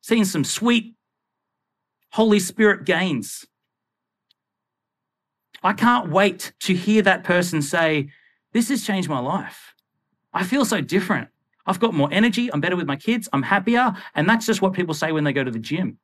[0.00, 0.94] seeing some sweet
[2.12, 3.46] Holy Spirit gains.
[5.62, 8.08] I can't wait to hear that person say,
[8.52, 9.74] This has changed my life.
[10.32, 11.28] I feel so different.
[11.66, 12.52] I've got more energy.
[12.52, 13.28] I'm better with my kids.
[13.32, 13.94] I'm happier.
[14.14, 15.98] And that's just what people say when they go to the gym.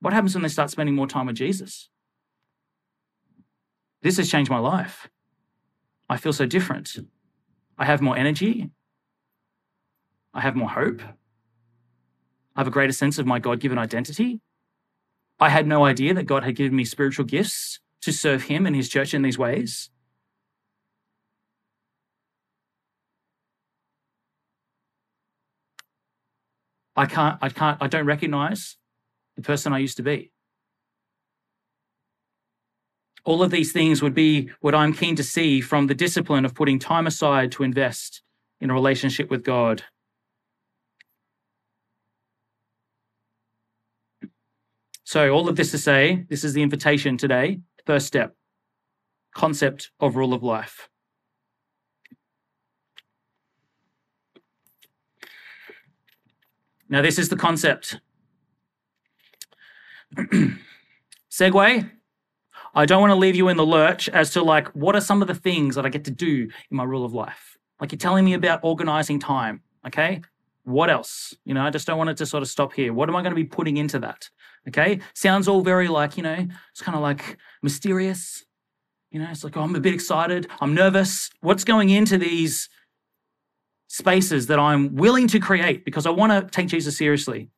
[0.00, 1.88] What happens when they start spending more time with Jesus?
[4.02, 5.08] This has changed my life.
[6.08, 6.96] I feel so different.
[7.78, 8.70] I have more energy.
[10.34, 11.02] I have more hope.
[12.54, 14.40] I have a greater sense of my God given identity.
[15.40, 18.76] I had no idea that God had given me spiritual gifts to serve Him and
[18.76, 19.90] His church in these ways.
[26.94, 28.76] I can't, I can't, I don't recognize
[29.36, 30.30] the person I used to be.
[33.24, 36.54] All of these things would be what I'm keen to see from the discipline of
[36.54, 38.22] putting time aside to invest
[38.60, 39.84] in a relationship with God.
[45.04, 47.60] So, all of this to say, this is the invitation today.
[47.86, 48.34] First step
[49.34, 50.88] concept of rule of life.
[56.92, 57.98] Now, this is the concept.
[61.30, 61.90] Segue.
[62.74, 65.22] I don't want to leave you in the lurch as to like what are some
[65.22, 67.56] of the things that I get to do in my rule of life.
[67.80, 70.20] Like you're telling me about organizing time, okay?
[70.64, 71.34] What else?
[71.46, 72.92] You know, I just don't want it to sort of stop here.
[72.92, 74.28] What am I going to be putting into that?
[74.68, 75.00] Okay.
[75.14, 78.44] Sounds all very like, you know, it's kind of like mysterious.
[79.10, 80.46] You know, it's like, oh, I'm a bit excited.
[80.60, 81.30] I'm nervous.
[81.40, 82.68] What's going into these
[83.92, 87.50] spaces that I'm willing to create because I want to take Jesus seriously?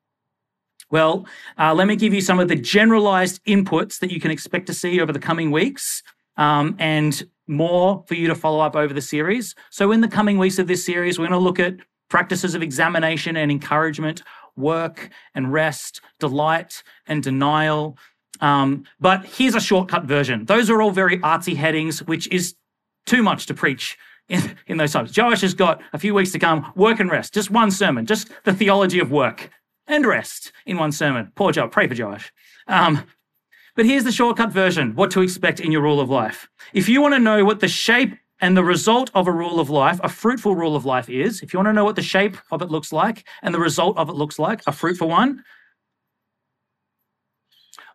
[0.90, 4.66] Well, uh, let me give you some of the generalized inputs that you can expect
[4.66, 6.02] to see over the coming weeks
[6.36, 9.54] um, and more for you to follow up over the series.
[9.70, 11.76] So, in the coming weeks of this series, we're going to look at
[12.10, 14.22] practices of examination and encouragement,
[14.56, 17.96] work and rest, delight and denial.
[18.40, 20.46] Um, but here's a shortcut version.
[20.46, 22.56] Those are all very artsy headings, which is
[23.06, 23.96] too much to preach
[24.28, 25.16] in, in those times.
[25.16, 26.72] Joash has got a few weeks to come.
[26.76, 29.50] Work and rest, just one sermon, just the theology of work
[29.86, 31.32] and rest in one sermon.
[31.34, 32.32] Poor Joe, pray for Joash.
[32.66, 33.04] Um,
[33.76, 36.48] but here's the shortcut version what to expect in your rule of life.
[36.72, 39.70] If you want to know what the shape and the result of a rule of
[39.70, 42.36] life, a fruitful rule of life is, if you want to know what the shape
[42.50, 45.42] of it looks like and the result of it looks like, a fruitful one,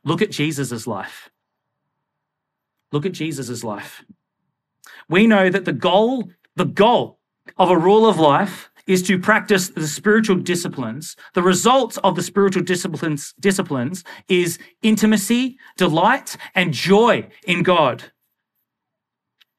[0.03, 1.29] look at Jesus' life.
[2.91, 4.03] Look at Jesus' life.
[5.09, 7.19] We know that the goal, the goal
[7.57, 11.15] of a rule of life is to practice the spiritual disciplines.
[11.33, 18.11] The result of the spiritual disciplines, disciplines is intimacy, delight, and joy in God.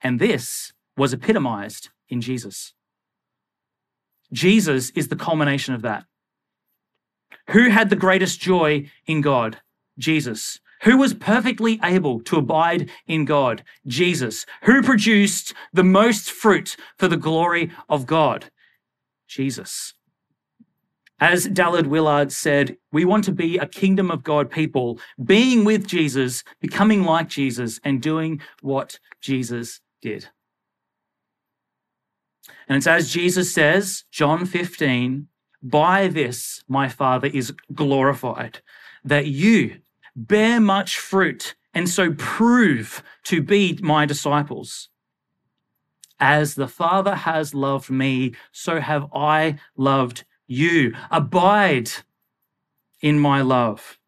[0.02, 2.74] And this was epitomized in Jesus.
[4.32, 6.04] Jesus is the culmination of that.
[7.50, 9.60] Who had the greatest joy in God?
[9.98, 10.60] Jesus.
[10.83, 13.62] Who was perfectly able to abide in God?
[13.87, 14.47] Jesus.
[14.62, 18.51] Who produced the most fruit for the glory of God?
[19.29, 19.95] Jesus.
[21.21, 25.87] As Dallas Willard said, we want to be a kingdom of God people, being with
[25.87, 30.28] Jesus, becoming like Jesus, and doing what Jesus did.
[32.66, 35.28] And it's as Jesus says, John 15,
[35.62, 38.62] by this my Father is glorified,
[39.05, 39.81] that you
[40.27, 44.89] bear much fruit and so prove to be my disciples.
[46.18, 50.95] As the Father has loved me, so have I loved you.
[51.11, 51.91] Abide
[53.01, 53.99] in my love.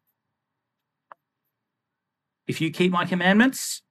[2.45, 3.81] If you keep my commandments,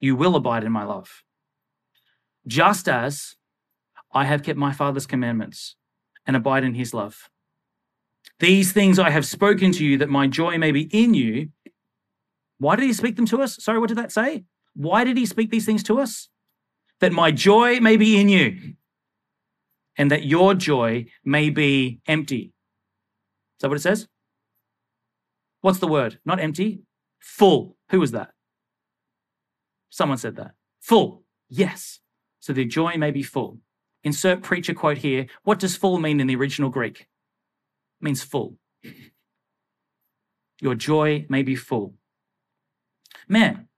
[0.00, 1.22] you will abide in my love.
[2.46, 3.36] Just as
[4.12, 5.76] I have kept my Father's commandments
[6.26, 7.30] and abide in his love.
[8.40, 11.50] These things I have spoken to you that my joy may be in you.
[12.58, 13.62] Why did he speak them to us?
[13.62, 14.44] Sorry, what did that say?
[14.74, 16.28] Why did he speak these things to us?
[17.00, 18.74] That my joy may be in you
[19.96, 22.52] and that your joy may be empty.
[23.56, 24.08] Is that what it says?
[25.60, 26.18] What's the word?
[26.24, 26.80] Not empty,
[27.18, 27.76] full.
[27.90, 28.30] Who was that?
[29.90, 30.52] Someone said that.
[30.80, 31.24] Full.
[31.50, 32.00] Yes.
[32.38, 33.58] So the joy may be full.
[34.02, 35.26] Insert preacher quote here.
[35.42, 37.06] What does full mean in the original Greek?
[38.00, 38.56] Means full.
[40.60, 41.94] Your joy may be full.
[43.28, 43.68] Man,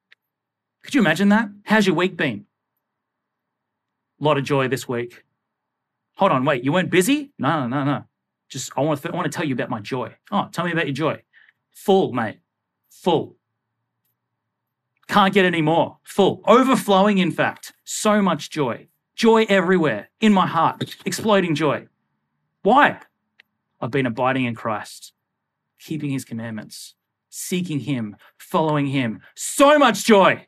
[0.83, 1.49] could you imagine that?
[1.65, 2.47] How's your week been?
[4.21, 5.25] A lot of joy this week.
[6.17, 7.33] Hold on, wait, you weren't busy?
[7.39, 8.05] No, no, no.
[8.49, 10.15] Just I want to I want to tell you about my joy.
[10.31, 11.23] Oh, tell me about your joy.
[11.73, 12.39] Full, mate.
[12.91, 13.37] Full.
[15.09, 15.99] Can't get any more.
[16.05, 16.43] Full.
[16.47, 17.73] Overflowing, in fact.
[17.85, 18.89] So much joy.
[19.17, 20.97] Joy everywhere in my heart.
[21.05, 21.87] Exploding joy.
[22.63, 23.01] Why?
[23.83, 25.13] I've been abiding in Christ,
[25.81, 26.95] keeping his commandments,
[27.29, 29.21] seeking him, following him.
[29.35, 30.47] So much joy.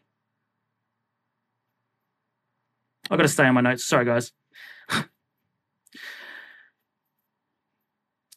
[3.11, 3.85] I've got to stay on my notes.
[3.85, 4.31] Sorry, guys.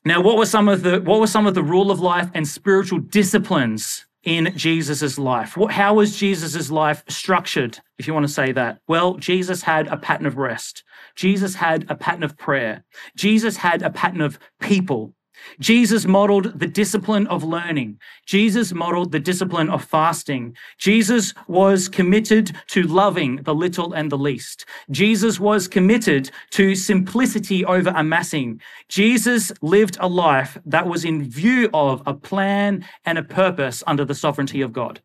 [0.04, 2.48] now, what were some of the what were some of the rule of life and
[2.48, 5.56] spiritual disciplines in Jesus's life?
[5.56, 8.80] What, how was Jesus's life structured, if you want to say that?
[8.86, 10.84] Well, Jesus had a pattern of rest.
[11.16, 12.84] Jesus had a pattern of prayer.
[13.16, 15.14] Jesus had a pattern of people.
[15.60, 18.00] Jesus modeled the discipline of learning.
[18.26, 20.56] Jesus modeled the discipline of fasting.
[20.78, 24.66] Jesus was committed to loving the little and the least.
[24.92, 28.62] Jesus was committed to simplicity over amassing.
[28.90, 34.06] Jesus lived a life that was in view of a plan and a purpose under
[34.06, 35.02] the sovereignty of God.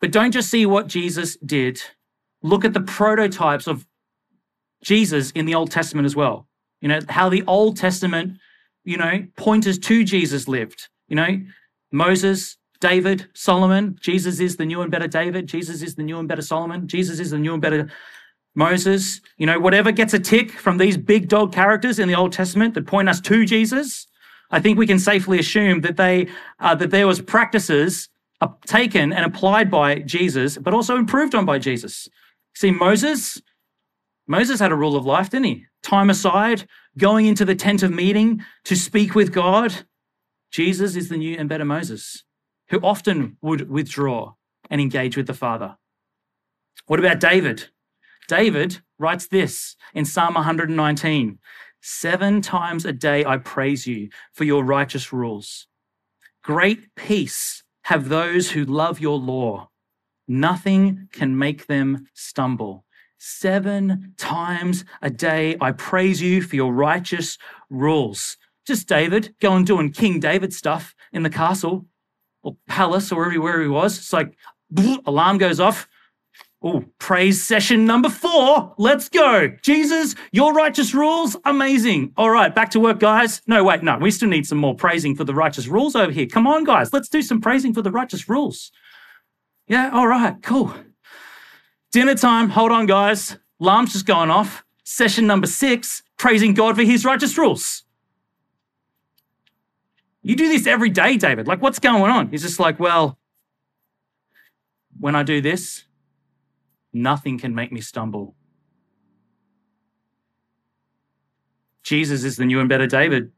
[0.00, 1.80] But don't just see what Jesus did,
[2.42, 3.86] look at the prototypes of
[4.82, 6.48] Jesus in the Old Testament as well.
[6.82, 8.38] You know, how the Old Testament,
[8.84, 10.88] you know, pointers to Jesus lived.
[11.08, 11.40] You know,
[11.90, 13.96] Moses, David, Solomon.
[14.00, 15.46] Jesus is the new and better David.
[15.46, 16.88] Jesus is the new and better Solomon.
[16.88, 17.90] Jesus is the new and better
[18.54, 19.20] Moses.
[19.38, 22.74] You know, whatever gets a tick from these big dog characters in the Old Testament
[22.74, 24.06] that point us to Jesus,
[24.50, 26.28] I think we can safely assume that they
[26.60, 28.10] uh, that there was practices
[28.66, 32.08] taken and applied by Jesus, but also improved on by Jesus.
[32.54, 33.40] See, Moses,
[34.32, 35.66] Moses had a rule of life, didn't he?
[35.82, 36.66] Time aside,
[36.96, 39.84] going into the tent of meeting to speak with God.
[40.50, 42.24] Jesus is the new and better Moses,
[42.70, 44.32] who often would withdraw
[44.70, 45.76] and engage with the Father.
[46.86, 47.68] What about David?
[48.26, 51.38] David writes this in Psalm 119
[51.82, 55.66] Seven times a day I praise you for your righteous rules.
[56.42, 59.68] Great peace have those who love your law.
[60.26, 62.86] Nothing can make them stumble.
[63.24, 67.38] Seven times a day, I praise you for your righteous
[67.70, 68.36] rules.
[68.66, 71.86] Just David going doing King David stuff in the castle
[72.42, 73.96] or palace or wherever he was.
[73.96, 74.36] It's like,
[75.06, 75.86] alarm goes off.
[76.64, 78.74] Oh, praise session number four.
[78.76, 79.52] Let's go.
[79.62, 82.14] Jesus, your righteous rules, amazing.
[82.16, 83.40] All right, back to work, guys.
[83.46, 86.26] No, wait, no, we still need some more praising for the righteous rules over here.
[86.26, 88.72] Come on, guys, let's do some praising for the righteous rules.
[89.68, 90.74] Yeah, all right, cool.
[91.92, 92.48] Dinner time.
[92.48, 93.36] Hold on, guys.
[93.60, 94.64] Alarm's just going off.
[94.82, 97.84] Session number six, praising God for his righteous rules.
[100.22, 101.46] You do this every day, David.
[101.46, 102.28] Like, what's going on?
[102.28, 103.18] He's just like, well,
[104.98, 105.84] when I do this,
[106.92, 108.34] nothing can make me stumble.
[111.82, 113.32] Jesus is the new and better David.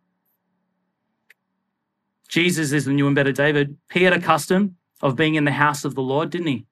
[2.29, 3.77] Jesus is the new and better David.
[3.93, 6.67] He had a custom of being in the house of the Lord, didn't he?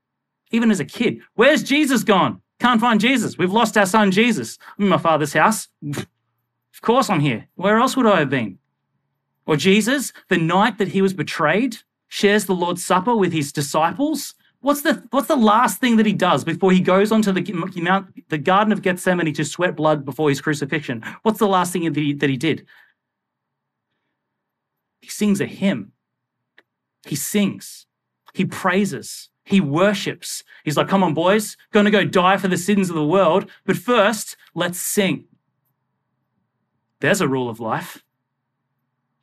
[0.53, 1.21] Even as a kid.
[1.35, 2.41] Where's Jesus gone?
[2.61, 3.37] Can't find Jesus.
[3.37, 4.59] We've lost our son Jesus.
[4.79, 5.69] I'm in my father's house.
[5.85, 6.07] of
[6.81, 7.49] course I'm here.
[7.57, 8.59] Where else would I have been?
[9.47, 11.79] Or Jesus, the night that he was betrayed,
[12.09, 14.35] shares the Lord's Supper with his disciples.
[14.61, 18.29] What's the, what's the last thing that he does before he goes onto the, Mount,
[18.29, 21.03] the Garden of Gethsemane to sweat blood before his crucifixion?
[21.23, 22.65] What's the last thing that he, that he did?
[25.01, 25.93] He sings a hymn.
[27.05, 27.87] He sings.
[28.35, 29.31] He praises.
[29.53, 30.43] He worships.
[30.65, 33.51] He's like, come on, boys, going to go die for the sins of the world.
[33.67, 35.27] But first, let's sing.
[37.01, 38.03] There's a rule of life.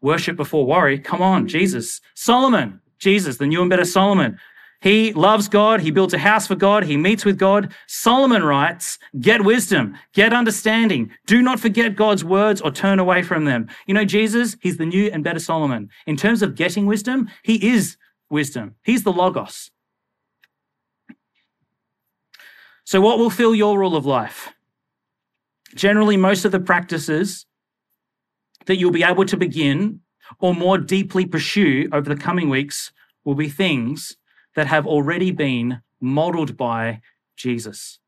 [0.01, 0.99] Worship before worry.
[0.99, 1.99] Come on, Jesus.
[2.13, 4.37] Solomon, Jesus, the new and better Solomon.
[4.81, 5.81] He loves God.
[5.81, 6.83] He builds a house for God.
[6.83, 7.73] He meets with God.
[7.87, 11.09] Solomon writes, get wisdom, get understanding.
[11.25, 13.67] Do not forget God's words or turn away from them.
[13.87, 15.89] You know, Jesus, he's the new and better Solomon.
[16.05, 17.97] In terms of getting wisdom, he is
[18.29, 18.75] wisdom.
[18.83, 19.71] He's the Logos.
[22.89, 24.49] So, what will fill your rule of life?
[25.75, 27.45] Generally, most of the practices
[28.65, 29.99] that you'll be able to begin
[30.39, 32.91] or more deeply pursue over the coming weeks
[33.23, 34.17] will be things
[34.55, 37.01] that have already been modeled by
[37.37, 37.99] Jesus.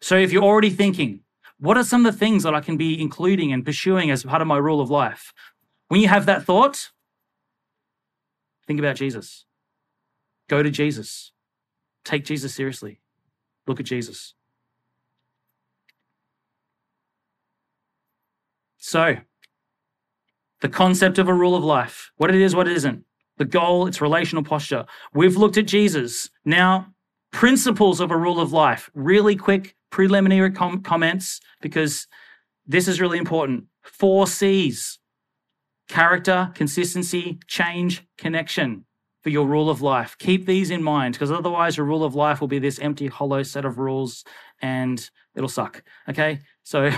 [0.00, 1.20] So if you're already thinking,
[1.60, 4.42] what are some of the things that I can be including and pursuing as part
[4.42, 5.32] of my rule of life?
[5.86, 6.90] When you have that thought,
[8.66, 9.44] think about Jesus.
[10.48, 11.30] Go to Jesus.
[12.06, 13.00] Take Jesus seriously.
[13.66, 14.34] Look at Jesus.
[18.78, 19.16] So,
[20.60, 23.04] the concept of a rule of life, what it is, what it isn't,
[23.38, 24.86] the goal, its relational posture.
[25.12, 26.30] We've looked at Jesus.
[26.44, 26.94] Now,
[27.32, 32.06] principles of a rule of life, really quick preliminary com- comments because
[32.68, 33.64] this is really important.
[33.82, 35.00] Four C's
[35.88, 38.85] character, consistency, change, connection
[39.26, 40.16] for your rule of life.
[40.20, 43.42] Keep these in mind because otherwise, your rule of life will be this empty, hollow
[43.42, 44.24] set of rules
[44.62, 45.82] and it'll suck.
[46.08, 46.38] Okay.
[46.62, 46.92] So,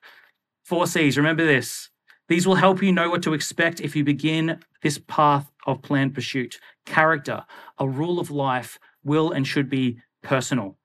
[0.64, 1.88] four C's, remember this.
[2.26, 6.12] These will help you know what to expect if you begin this path of planned
[6.12, 6.58] pursuit.
[6.86, 7.44] Character,
[7.78, 10.76] a rule of life will and should be personal.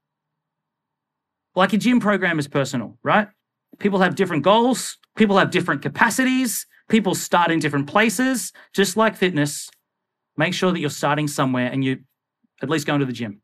[1.55, 3.27] Like a gym program is personal, right?
[3.79, 9.15] People have different goals, people have different capacities, people start in different places, just like
[9.15, 9.71] fitness
[10.37, 11.99] make sure that you're starting somewhere and you
[12.61, 13.41] at least going to the gym.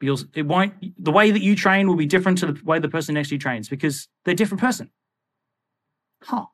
[0.00, 2.88] Because it won't the way that you train will be different to the way the
[2.88, 4.90] person next to you trains because they're a different person.
[6.24, 6.46] Huh.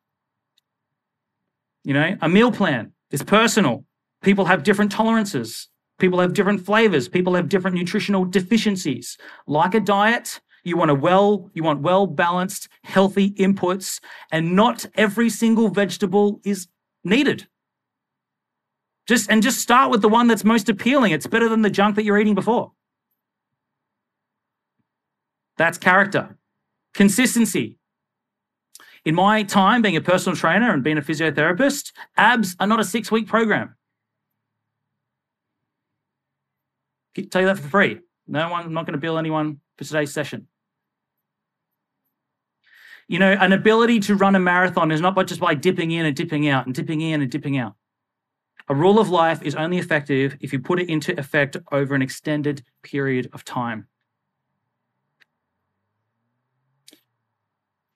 [1.85, 3.85] You know, a meal plan is personal.
[4.23, 5.69] People have different tolerances.
[5.99, 7.09] People have different flavors.
[7.09, 9.17] People have different nutritional deficiencies.
[9.47, 14.01] Like a diet, you want a well, you want well balanced, healthy inputs,
[14.31, 16.69] and not every single vegetable is
[17.05, 17.49] needed.
[19.09, 21.13] Just and just start with the one that's most appealing.
[21.13, 22.73] It's better than the junk that you're eating before.
[25.57, 26.37] That's character.
[26.93, 27.79] Consistency.
[29.05, 32.85] In my time being a personal trainer and being a physiotherapist, abs are not a
[32.85, 33.75] six week program.
[37.17, 38.01] I tell you that for free.
[38.27, 40.49] No one, I'm not going to bill anyone for today's session.
[43.09, 46.15] You know, an ability to run a marathon is not just by dipping in and
[46.15, 47.75] dipping out and dipping in and dipping out.
[48.71, 52.03] A rule of life is only effective if you put it into effect over an
[52.03, 53.87] extended period of time.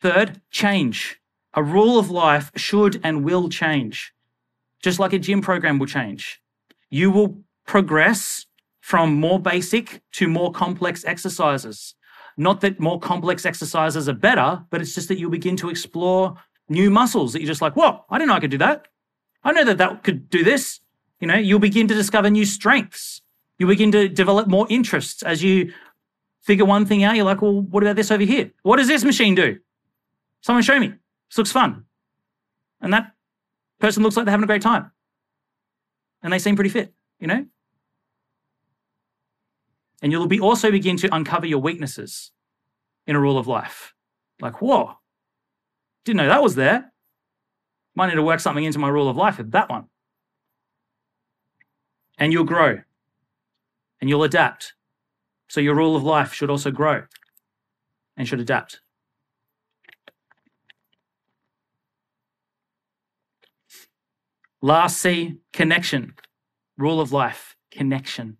[0.01, 1.21] Third, change.
[1.55, 4.15] A rule of life should and will change,
[4.83, 6.41] just like a gym program will change.
[6.89, 8.47] You will progress
[8.81, 11.95] from more basic to more complex exercises.
[12.39, 16.35] Not that more complex exercises are better, but it's just that you'll begin to explore
[16.71, 18.89] new muscles that you're just like, whoa, I didn't know I could do that.
[19.45, 20.81] I know that that could do this.
[21.21, 23.23] You know, you'll begin to discover new strengths.
[23.59, 25.73] You begin to develop more interests as you
[26.41, 27.17] figure one thing out.
[27.17, 28.53] You're like, well, what about this over here?
[28.63, 29.59] What does this machine do?
[30.41, 30.89] Someone show me.
[30.89, 31.85] This looks fun.
[32.81, 33.13] And that
[33.79, 34.91] person looks like they're having a great time.
[36.23, 37.47] And they seem pretty fit, you know?
[40.03, 42.33] And you'll be also begin to uncover your weaknesses
[43.07, 43.95] in a rule of life.
[44.41, 44.97] Like, whoa,
[46.05, 46.92] didn't know that was there.
[47.95, 49.87] Might need to work something into my rule of life with that one.
[52.19, 52.81] And you'll grow
[54.01, 54.75] and you'll adapt.
[55.49, 57.05] So your rule of life should also grow
[58.17, 58.81] and should adapt.
[64.63, 66.15] Last C, connection.
[66.79, 68.39] Rule of life, connection,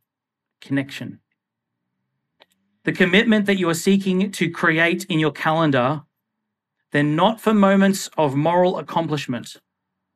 [0.61, 1.21] connection.
[2.85, 6.03] The commitment that you are seeking to create in your calendar
[6.93, 9.57] they're not for moments of moral accomplishment.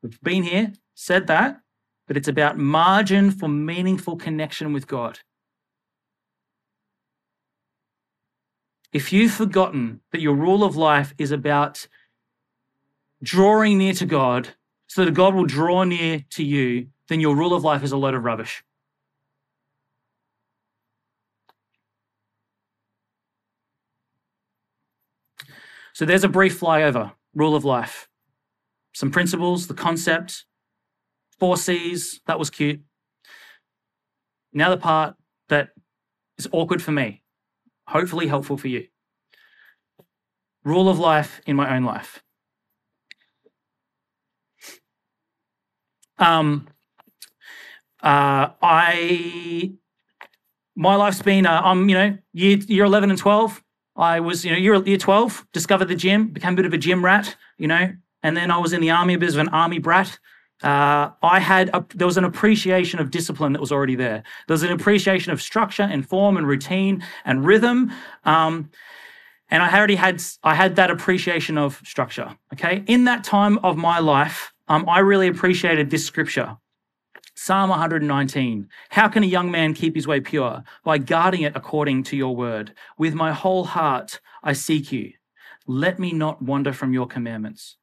[0.02, 1.60] We've been here, said that,
[2.06, 5.18] but it's about margin for meaningful connection with God.
[8.92, 11.88] If you've forgotten that your rule of life is about
[13.22, 14.48] drawing near to God
[14.86, 17.96] so that God will draw near to you, then your rule of life is a
[17.96, 18.62] load of rubbish.
[25.96, 28.06] So there's a brief flyover, rule of life.
[28.92, 30.44] Some principles, the concept,
[31.40, 32.82] four C's, that was cute.
[34.52, 35.14] Now the part
[35.48, 35.70] that
[36.36, 37.22] is awkward for me,
[37.88, 38.88] hopefully helpful for you.
[40.64, 42.22] Rule of life in my own life.
[46.18, 46.68] Um,
[48.02, 49.72] uh, I,
[50.76, 53.62] my life's been, uh, I'm, you know, year, year 11 and 12.
[53.96, 56.78] I was, you know, year, year 12, discovered the gym, became a bit of a
[56.78, 57.92] gym rat, you know,
[58.22, 60.18] and then I was in the army, a bit of an army brat.
[60.62, 64.22] Uh, I had, a, there was an appreciation of discipline that was already there.
[64.46, 67.92] There was an appreciation of structure and form and routine and rhythm.
[68.24, 68.70] Um,
[69.48, 72.36] and I already had I had that appreciation of structure.
[72.52, 76.56] Okay, in that time of my life, um, I really appreciated this scripture.
[77.38, 78.66] Psalm 119.
[78.88, 80.64] How can a young man keep his way pure?
[80.84, 82.72] By guarding it according to your word.
[82.96, 85.12] With my whole heart I seek you.
[85.66, 87.76] Let me not wander from your commandments.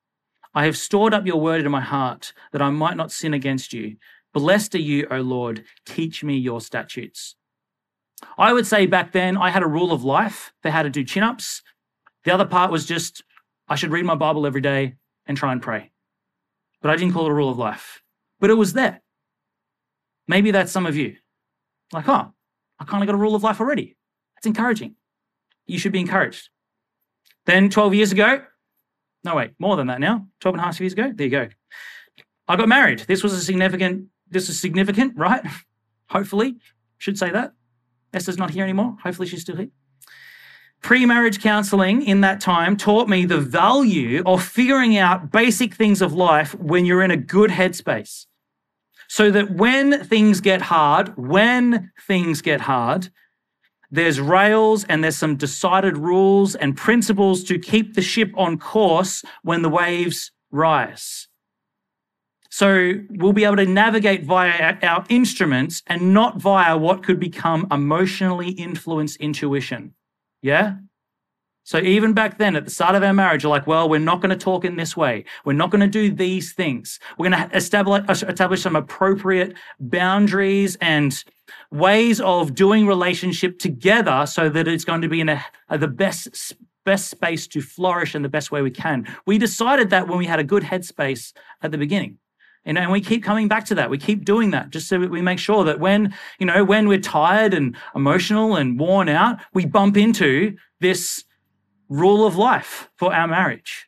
[0.55, 3.73] I have stored up your word in my heart that I might not sin against
[3.73, 3.97] you.
[4.33, 5.65] Blessed are you, O Lord.
[5.85, 7.35] Teach me your statutes.
[8.39, 11.03] I would say back then I had a rule of life for how to do
[11.03, 11.61] chin ups.
[12.23, 13.23] The other part was just
[13.69, 14.95] I should read my Bible every day
[15.27, 15.91] and try and pray.
[16.81, 18.01] But I didn't call it a rule of life.
[18.39, 19.02] But it was there.
[20.27, 21.15] Maybe that's some of you.
[21.91, 22.33] Like, oh,
[22.79, 23.95] I kind of got a rule of life already.
[24.35, 24.95] That's encouraging.
[25.65, 26.49] You should be encouraged.
[27.45, 28.41] Then 12 years ago,
[29.23, 31.47] no, wait, more than that now, 12 and a half years ago, there you go.
[32.47, 32.99] I got married.
[33.01, 35.45] This was a significant, this is significant, right?
[36.09, 36.57] Hopefully,
[36.97, 37.53] should say that.
[38.13, 38.97] Esther's not here anymore.
[39.03, 39.69] Hopefully, she's still here.
[40.81, 46.01] Pre marriage counseling in that time taught me the value of figuring out basic things
[46.01, 48.25] of life when you're in a good headspace.
[49.13, 53.11] So that when things get hard, when things get hard,
[53.91, 59.23] there's rails and there's some decided rules and principles to keep the ship on course
[59.43, 61.27] when the waves rise.
[62.49, 67.67] So we'll be able to navigate via our instruments and not via what could become
[67.69, 69.93] emotionally influenced intuition.
[70.41, 70.77] Yeah?
[71.63, 74.21] So even back then, at the start of our marriage, you're like, well, we're not
[74.21, 75.23] going to talk in this way.
[75.45, 76.99] We're not going to do these things.
[77.17, 81.23] We're going to establish, establish some appropriate boundaries and
[81.71, 85.87] ways of doing relationship together so that it's going to be in a, a, the
[85.87, 86.53] best
[86.85, 89.07] best space to flourish in the best way we can.
[89.25, 92.17] We decided that when we had a good headspace at the beginning.
[92.65, 93.89] And, and we keep coming back to that.
[93.89, 96.99] We keep doing that just so we make sure that when, you know, when we're
[96.99, 101.23] tired and emotional and worn out, we bump into this
[101.89, 103.87] rule of life for our marriage.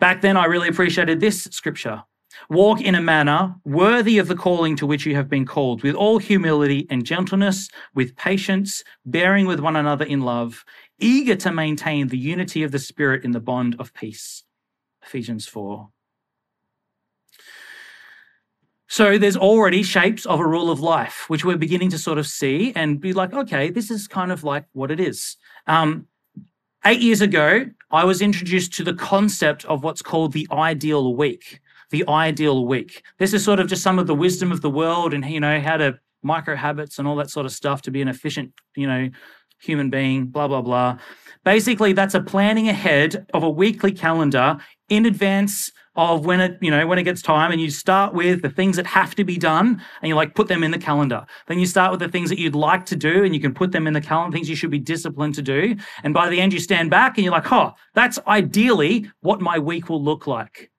[0.00, 2.04] Back then, I really appreciated this scripture.
[2.48, 5.94] Walk in a manner worthy of the calling to which you have been called, with
[5.94, 10.64] all humility and gentleness, with patience, bearing with one another in love,
[11.00, 14.44] eager to maintain the unity of the Spirit in the bond of peace.
[15.02, 15.88] Ephesians 4.
[18.90, 22.26] So there's already shapes of a rule of life, which we're beginning to sort of
[22.26, 25.36] see and be like, okay, this is kind of like what it is.
[25.66, 26.06] Um,
[26.88, 31.60] eight years ago, I was introduced to the concept of what's called the ideal week.
[31.90, 33.02] The ideal week.
[33.18, 35.60] This is sort of just some of the wisdom of the world and, you know,
[35.60, 38.86] how to micro habits and all that sort of stuff to be an efficient, you
[38.86, 39.10] know,
[39.60, 40.98] human being, blah, blah, blah.
[41.44, 44.58] Basically, that's a planning ahead of a weekly calendar
[44.88, 48.40] in advance of when it, you know, when it gets time and you start with
[48.40, 51.26] the things that have to be done and you like put them in the calendar.
[51.48, 53.72] Then you start with the things that you'd like to do and you can put
[53.72, 55.74] them in the calendar, things you should be disciplined to do.
[56.04, 59.58] And by the end, you stand back and you're like, oh, that's ideally what my
[59.58, 60.70] week will look like.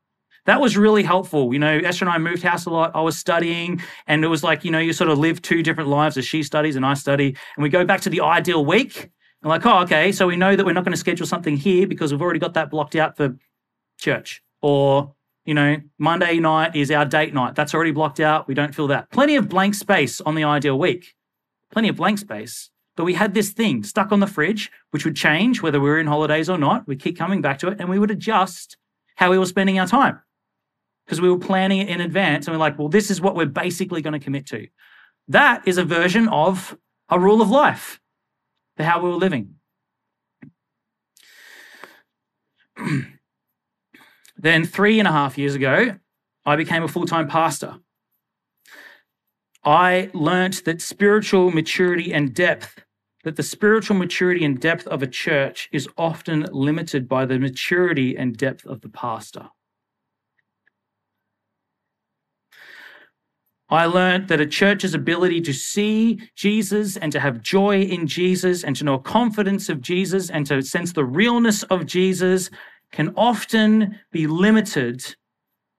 [0.46, 1.52] That was really helpful.
[1.54, 2.92] You know, Esther and I moved house a lot.
[2.96, 5.90] I was studying, and it was like, you know, you sort of live two different
[5.90, 7.36] lives as she studies and I study.
[7.56, 9.12] And we go back to the ideal week.
[9.44, 11.86] And like, oh, okay, so we know that we're not going to schedule something here
[11.86, 13.38] because we've already got that blocked out for
[14.00, 15.14] church or
[15.45, 17.55] you know, Monday night is our date night.
[17.55, 18.47] That's already blocked out.
[18.47, 19.10] We don't fill that.
[19.10, 21.16] Plenty of blank space on the ideal week.
[21.72, 22.70] Plenty of blank space.
[22.95, 25.99] But we had this thing stuck on the fridge, which would change whether we were
[25.99, 26.88] in holidays or not.
[26.88, 28.78] We keep coming back to it and we would adjust
[29.16, 30.20] how we were spending our time
[31.05, 32.45] because we were planning it in advance.
[32.45, 34.68] And we're like, well, this is what we're basically going to commit to.
[35.30, 36.78] That is a version of
[37.10, 37.99] a rule of life
[38.78, 39.55] for how we were living.
[44.42, 45.98] Then, three and a half years ago,
[46.46, 47.76] I became a full time pastor.
[49.66, 52.86] I learnt that spiritual maturity and depth,
[53.26, 58.16] that the spiritual maturity and depth of a church is often limited by the maturity
[58.16, 59.50] and depth of the pastor.
[63.70, 68.64] I learned that a church's ability to see Jesus and to have joy in Jesus
[68.64, 72.50] and to know confidence of Jesus and to sense the realness of Jesus
[72.92, 75.16] can often be limited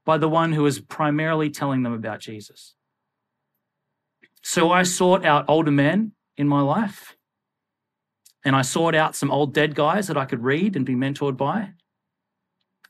[0.05, 2.75] by the one who is primarily telling them about Jesus.
[4.43, 7.17] So I sought out older men in my life,
[8.45, 11.37] and I sought out some old dead guys that I could read and be mentored
[11.37, 11.73] by.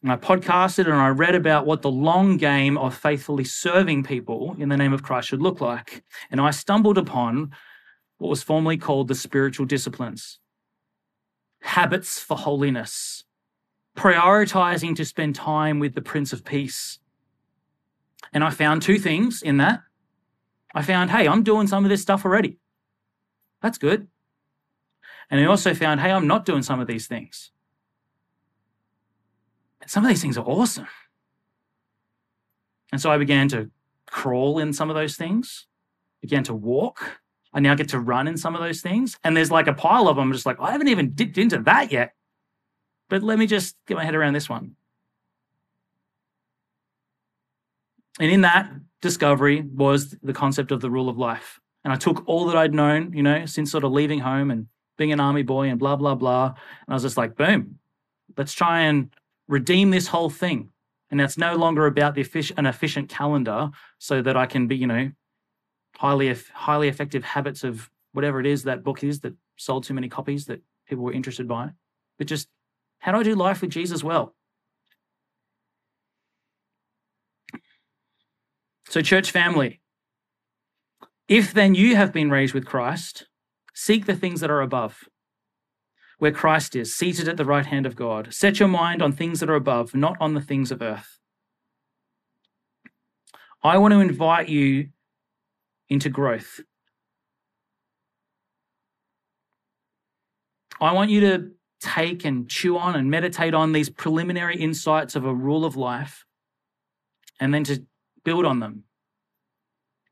[0.02, 4.56] And I podcasted and I read about what the long game of faithfully serving people
[4.58, 6.02] in the name of Christ should look like.
[6.30, 7.50] And I stumbled upon
[8.16, 10.38] what was formerly called the spiritual disciplines
[11.62, 13.24] habits for holiness
[14.00, 16.98] prioritizing to spend time with the Prince of Peace.
[18.32, 19.82] And I found two things in that.
[20.74, 22.58] I found, hey, I'm doing some of this stuff already.
[23.60, 24.08] That's good.
[25.30, 27.50] And I also found, hey, I'm not doing some of these things.
[29.82, 30.86] And some of these things are awesome.
[32.92, 33.70] And so I began to
[34.06, 35.66] crawl in some of those things,
[36.22, 37.20] began to walk.
[37.52, 39.18] I now get to run in some of those things.
[39.24, 40.32] And there's like a pile of them.
[40.32, 42.14] Just like, oh, I haven't even dipped into that yet.
[43.10, 44.76] But let me just get my head around this one.
[48.20, 48.70] And in that
[49.02, 51.60] discovery was the concept of the rule of life.
[51.84, 54.68] And I took all that I'd known, you know, since sort of leaving home and
[54.96, 56.46] being an army boy and blah, blah, blah.
[56.46, 57.78] And I was just like, boom,
[58.36, 59.10] let's try and
[59.48, 60.70] redeem this whole thing.
[61.10, 64.76] And it's no longer about the efficient, an efficient calendar so that I can be,
[64.76, 65.10] you know,
[65.96, 70.08] highly, highly effective habits of whatever it is that book is that sold too many
[70.08, 71.70] copies that people were interested by,
[72.18, 72.48] but just
[73.00, 74.34] how do I do life with Jesus well?
[78.88, 79.80] So, church family,
[81.28, 83.26] if then you have been raised with Christ,
[83.72, 85.04] seek the things that are above,
[86.18, 88.34] where Christ is, seated at the right hand of God.
[88.34, 91.18] Set your mind on things that are above, not on the things of earth.
[93.62, 94.88] I want to invite you
[95.88, 96.60] into growth.
[100.80, 105.24] I want you to take and chew on and meditate on these preliminary insights of
[105.24, 106.24] a rule of life
[107.40, 107.84] and then to
[108.24, 108.84] build on them.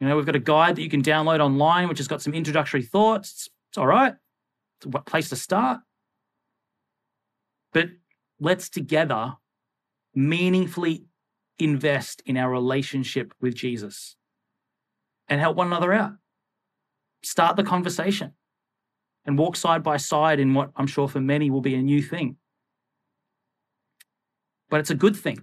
[0.01, 2.33] You know, we've got a guide that you can download online, which has got some
[2.33, 3.33] introductory thoughts.
[3.33, 4.15] It's, it's all right.
[4.79, 5.81] It's a place to start.
[7.73, 7.89] But
[8.41, 9.35] let's together
[10.15, 11.05] meaningfully
[11.59, 14.17] invest in our relationship with Jesus
[15.29, 16.13] and help one another out.
[17.23, 18.33] Start the conversation
[19.29, 22.01] and walk side by side in what I'm sure for many will be a new
[22.01, 22.37] thing.
[24.71, 25.43] But it's a good thing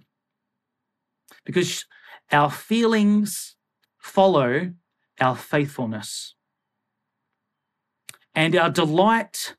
[1.45, 1.85] because
[2.31, 3.55] our feelings
[3.99, 4.73] follow
[5.21, 6.33] our faithfulness.
[8.33, 9.55] And our delight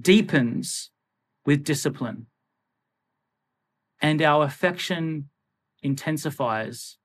[0.00, 0.90] deepens
[1.44, 2.28] with discipline.
[4.00, 5.28] And our affection
[5.82, 6.96] intensifies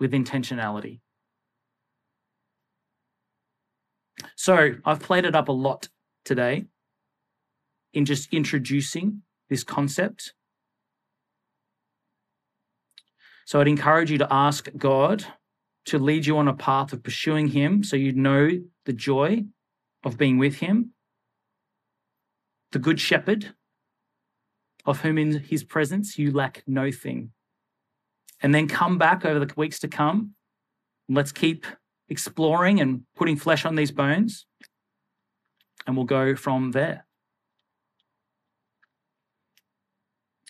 [0.00, 0.98] with intentionality.
[4.38, 5.88] So I've played it up a lot
[6.24, 6.66] today
[7.92, 10.32] in just introducing this concept
[13.48, 15.24] So I'd encourage you to ask God
[15.86, 18.50] to lead you on a path of pursuing Him so you know
[18.84, 19.44] the joy
[20.04, 20.90] of being with Him,
[22.72, 23.54] the Good Shepherd,
[24.84, 27.30] of whom in His presence you lack no thing.
[28.42, 30.34] And then come back over the weeks to come.
[31.08, 31.64] let's keep
[32.08, 34.46] exploring and putting flesh on these bones.
[35.86, 37.06] And we'll go from there.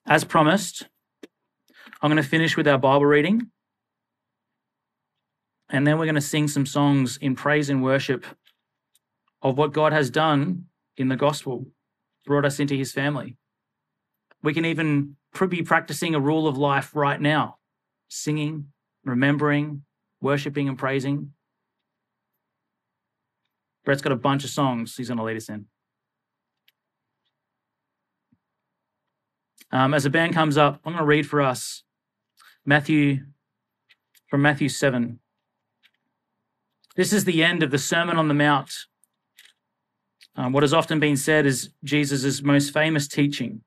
[0.07, 0.89] As promised,
[2.01, 3.51] I'm going to finish with our Bible reading.
[5.69, 8.25] And then we're going to sing some songs in praise and worship
[9.43, 10.65] of what God has done
[10.97, 11.67] in the gospel,
[12.25, 13.37] brought us into his family.
[14.43, 15.17] We can even
[15.49, 17.57] be practicing a rule of life right now
[18.09, 18.73] singing,
[19.05, 19.83] remembering,
[20.21, 21.33] worshiping, and praising.
[23.89, 25.65] Brett's got a bunch of songs he's going to lead us in.
[29.73, 31.85] Um, as the band comes up, I'm going to read for us
[32.67, 33.21] Matthew,
[34.27, 35.21] from Matthew 7.
[36.97, 38.75] This is the end of the Sermon on the Mount.
[40.37, 43.63] Um, what has often been said is Jesus' most famous teaching.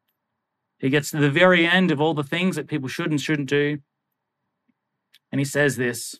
[0.78, 3.50] He gets to the very end of all the things that people should and shouldn't
[3.50, 3.80] do.
[5.32, 6.20] And he says this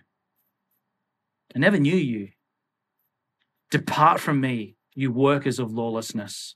[1.55, 2.29] I never knew you.
[3.69, 6.55] Depart from me, you workers of lawlessness.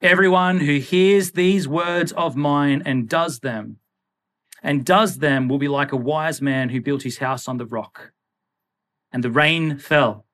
[0.00, 3.78] Everyone who hears these words of mine and does them,
[4.62, 7.66] and does them will be like a wise man who built his house on the
[7.66, 8.12] rock.
[9.12, 10.26] And the rain fell,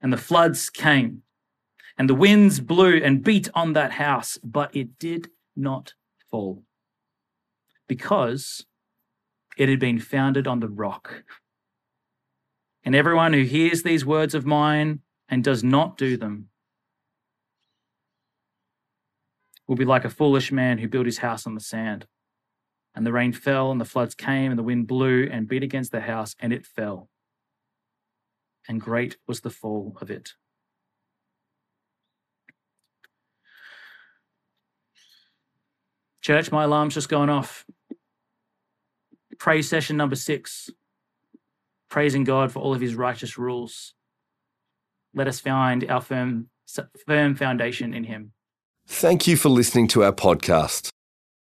[0.00, 1.22] and the floods came,
[1.96, 5.94] and the winds blew and beat on that house, but it did not
[6.30, 6.64] fall,
[7.86, 8.66] because
[9.56, 11.24] it had been founded on the rock.
[12.84, 16.48] And everyone who hears these words of mine and does not do them
[19.68, 22.06] will be like a foolish man who built his house on the sand.
[22.94, 25.92] And the rain fell, and the floods came, and the wind blew and beat against
[25.92, 27.08] the house, and it fell.
[28.68, 30.34] And great was the fall of it.
[36.20, 37.64] Church, my alarm's just gone off.
[39.42, 40.70] Praise session number six.
[41.90, 43.92] Praising God for all of his righteous rules.
[45.16, 46.46] Let us find our firm,
[47.08, 48.34] firm foundation in him.
[48.86, 50.90] Thank you for listening to our podcast.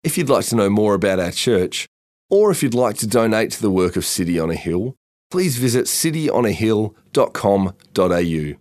[0.05, 1.87] If you'd like to know more about our church,
[2.29, 4.95] or if you'd like to donate to the work of City on a Hill,
[5.31, 8.61] please visit cityonahill.com.au.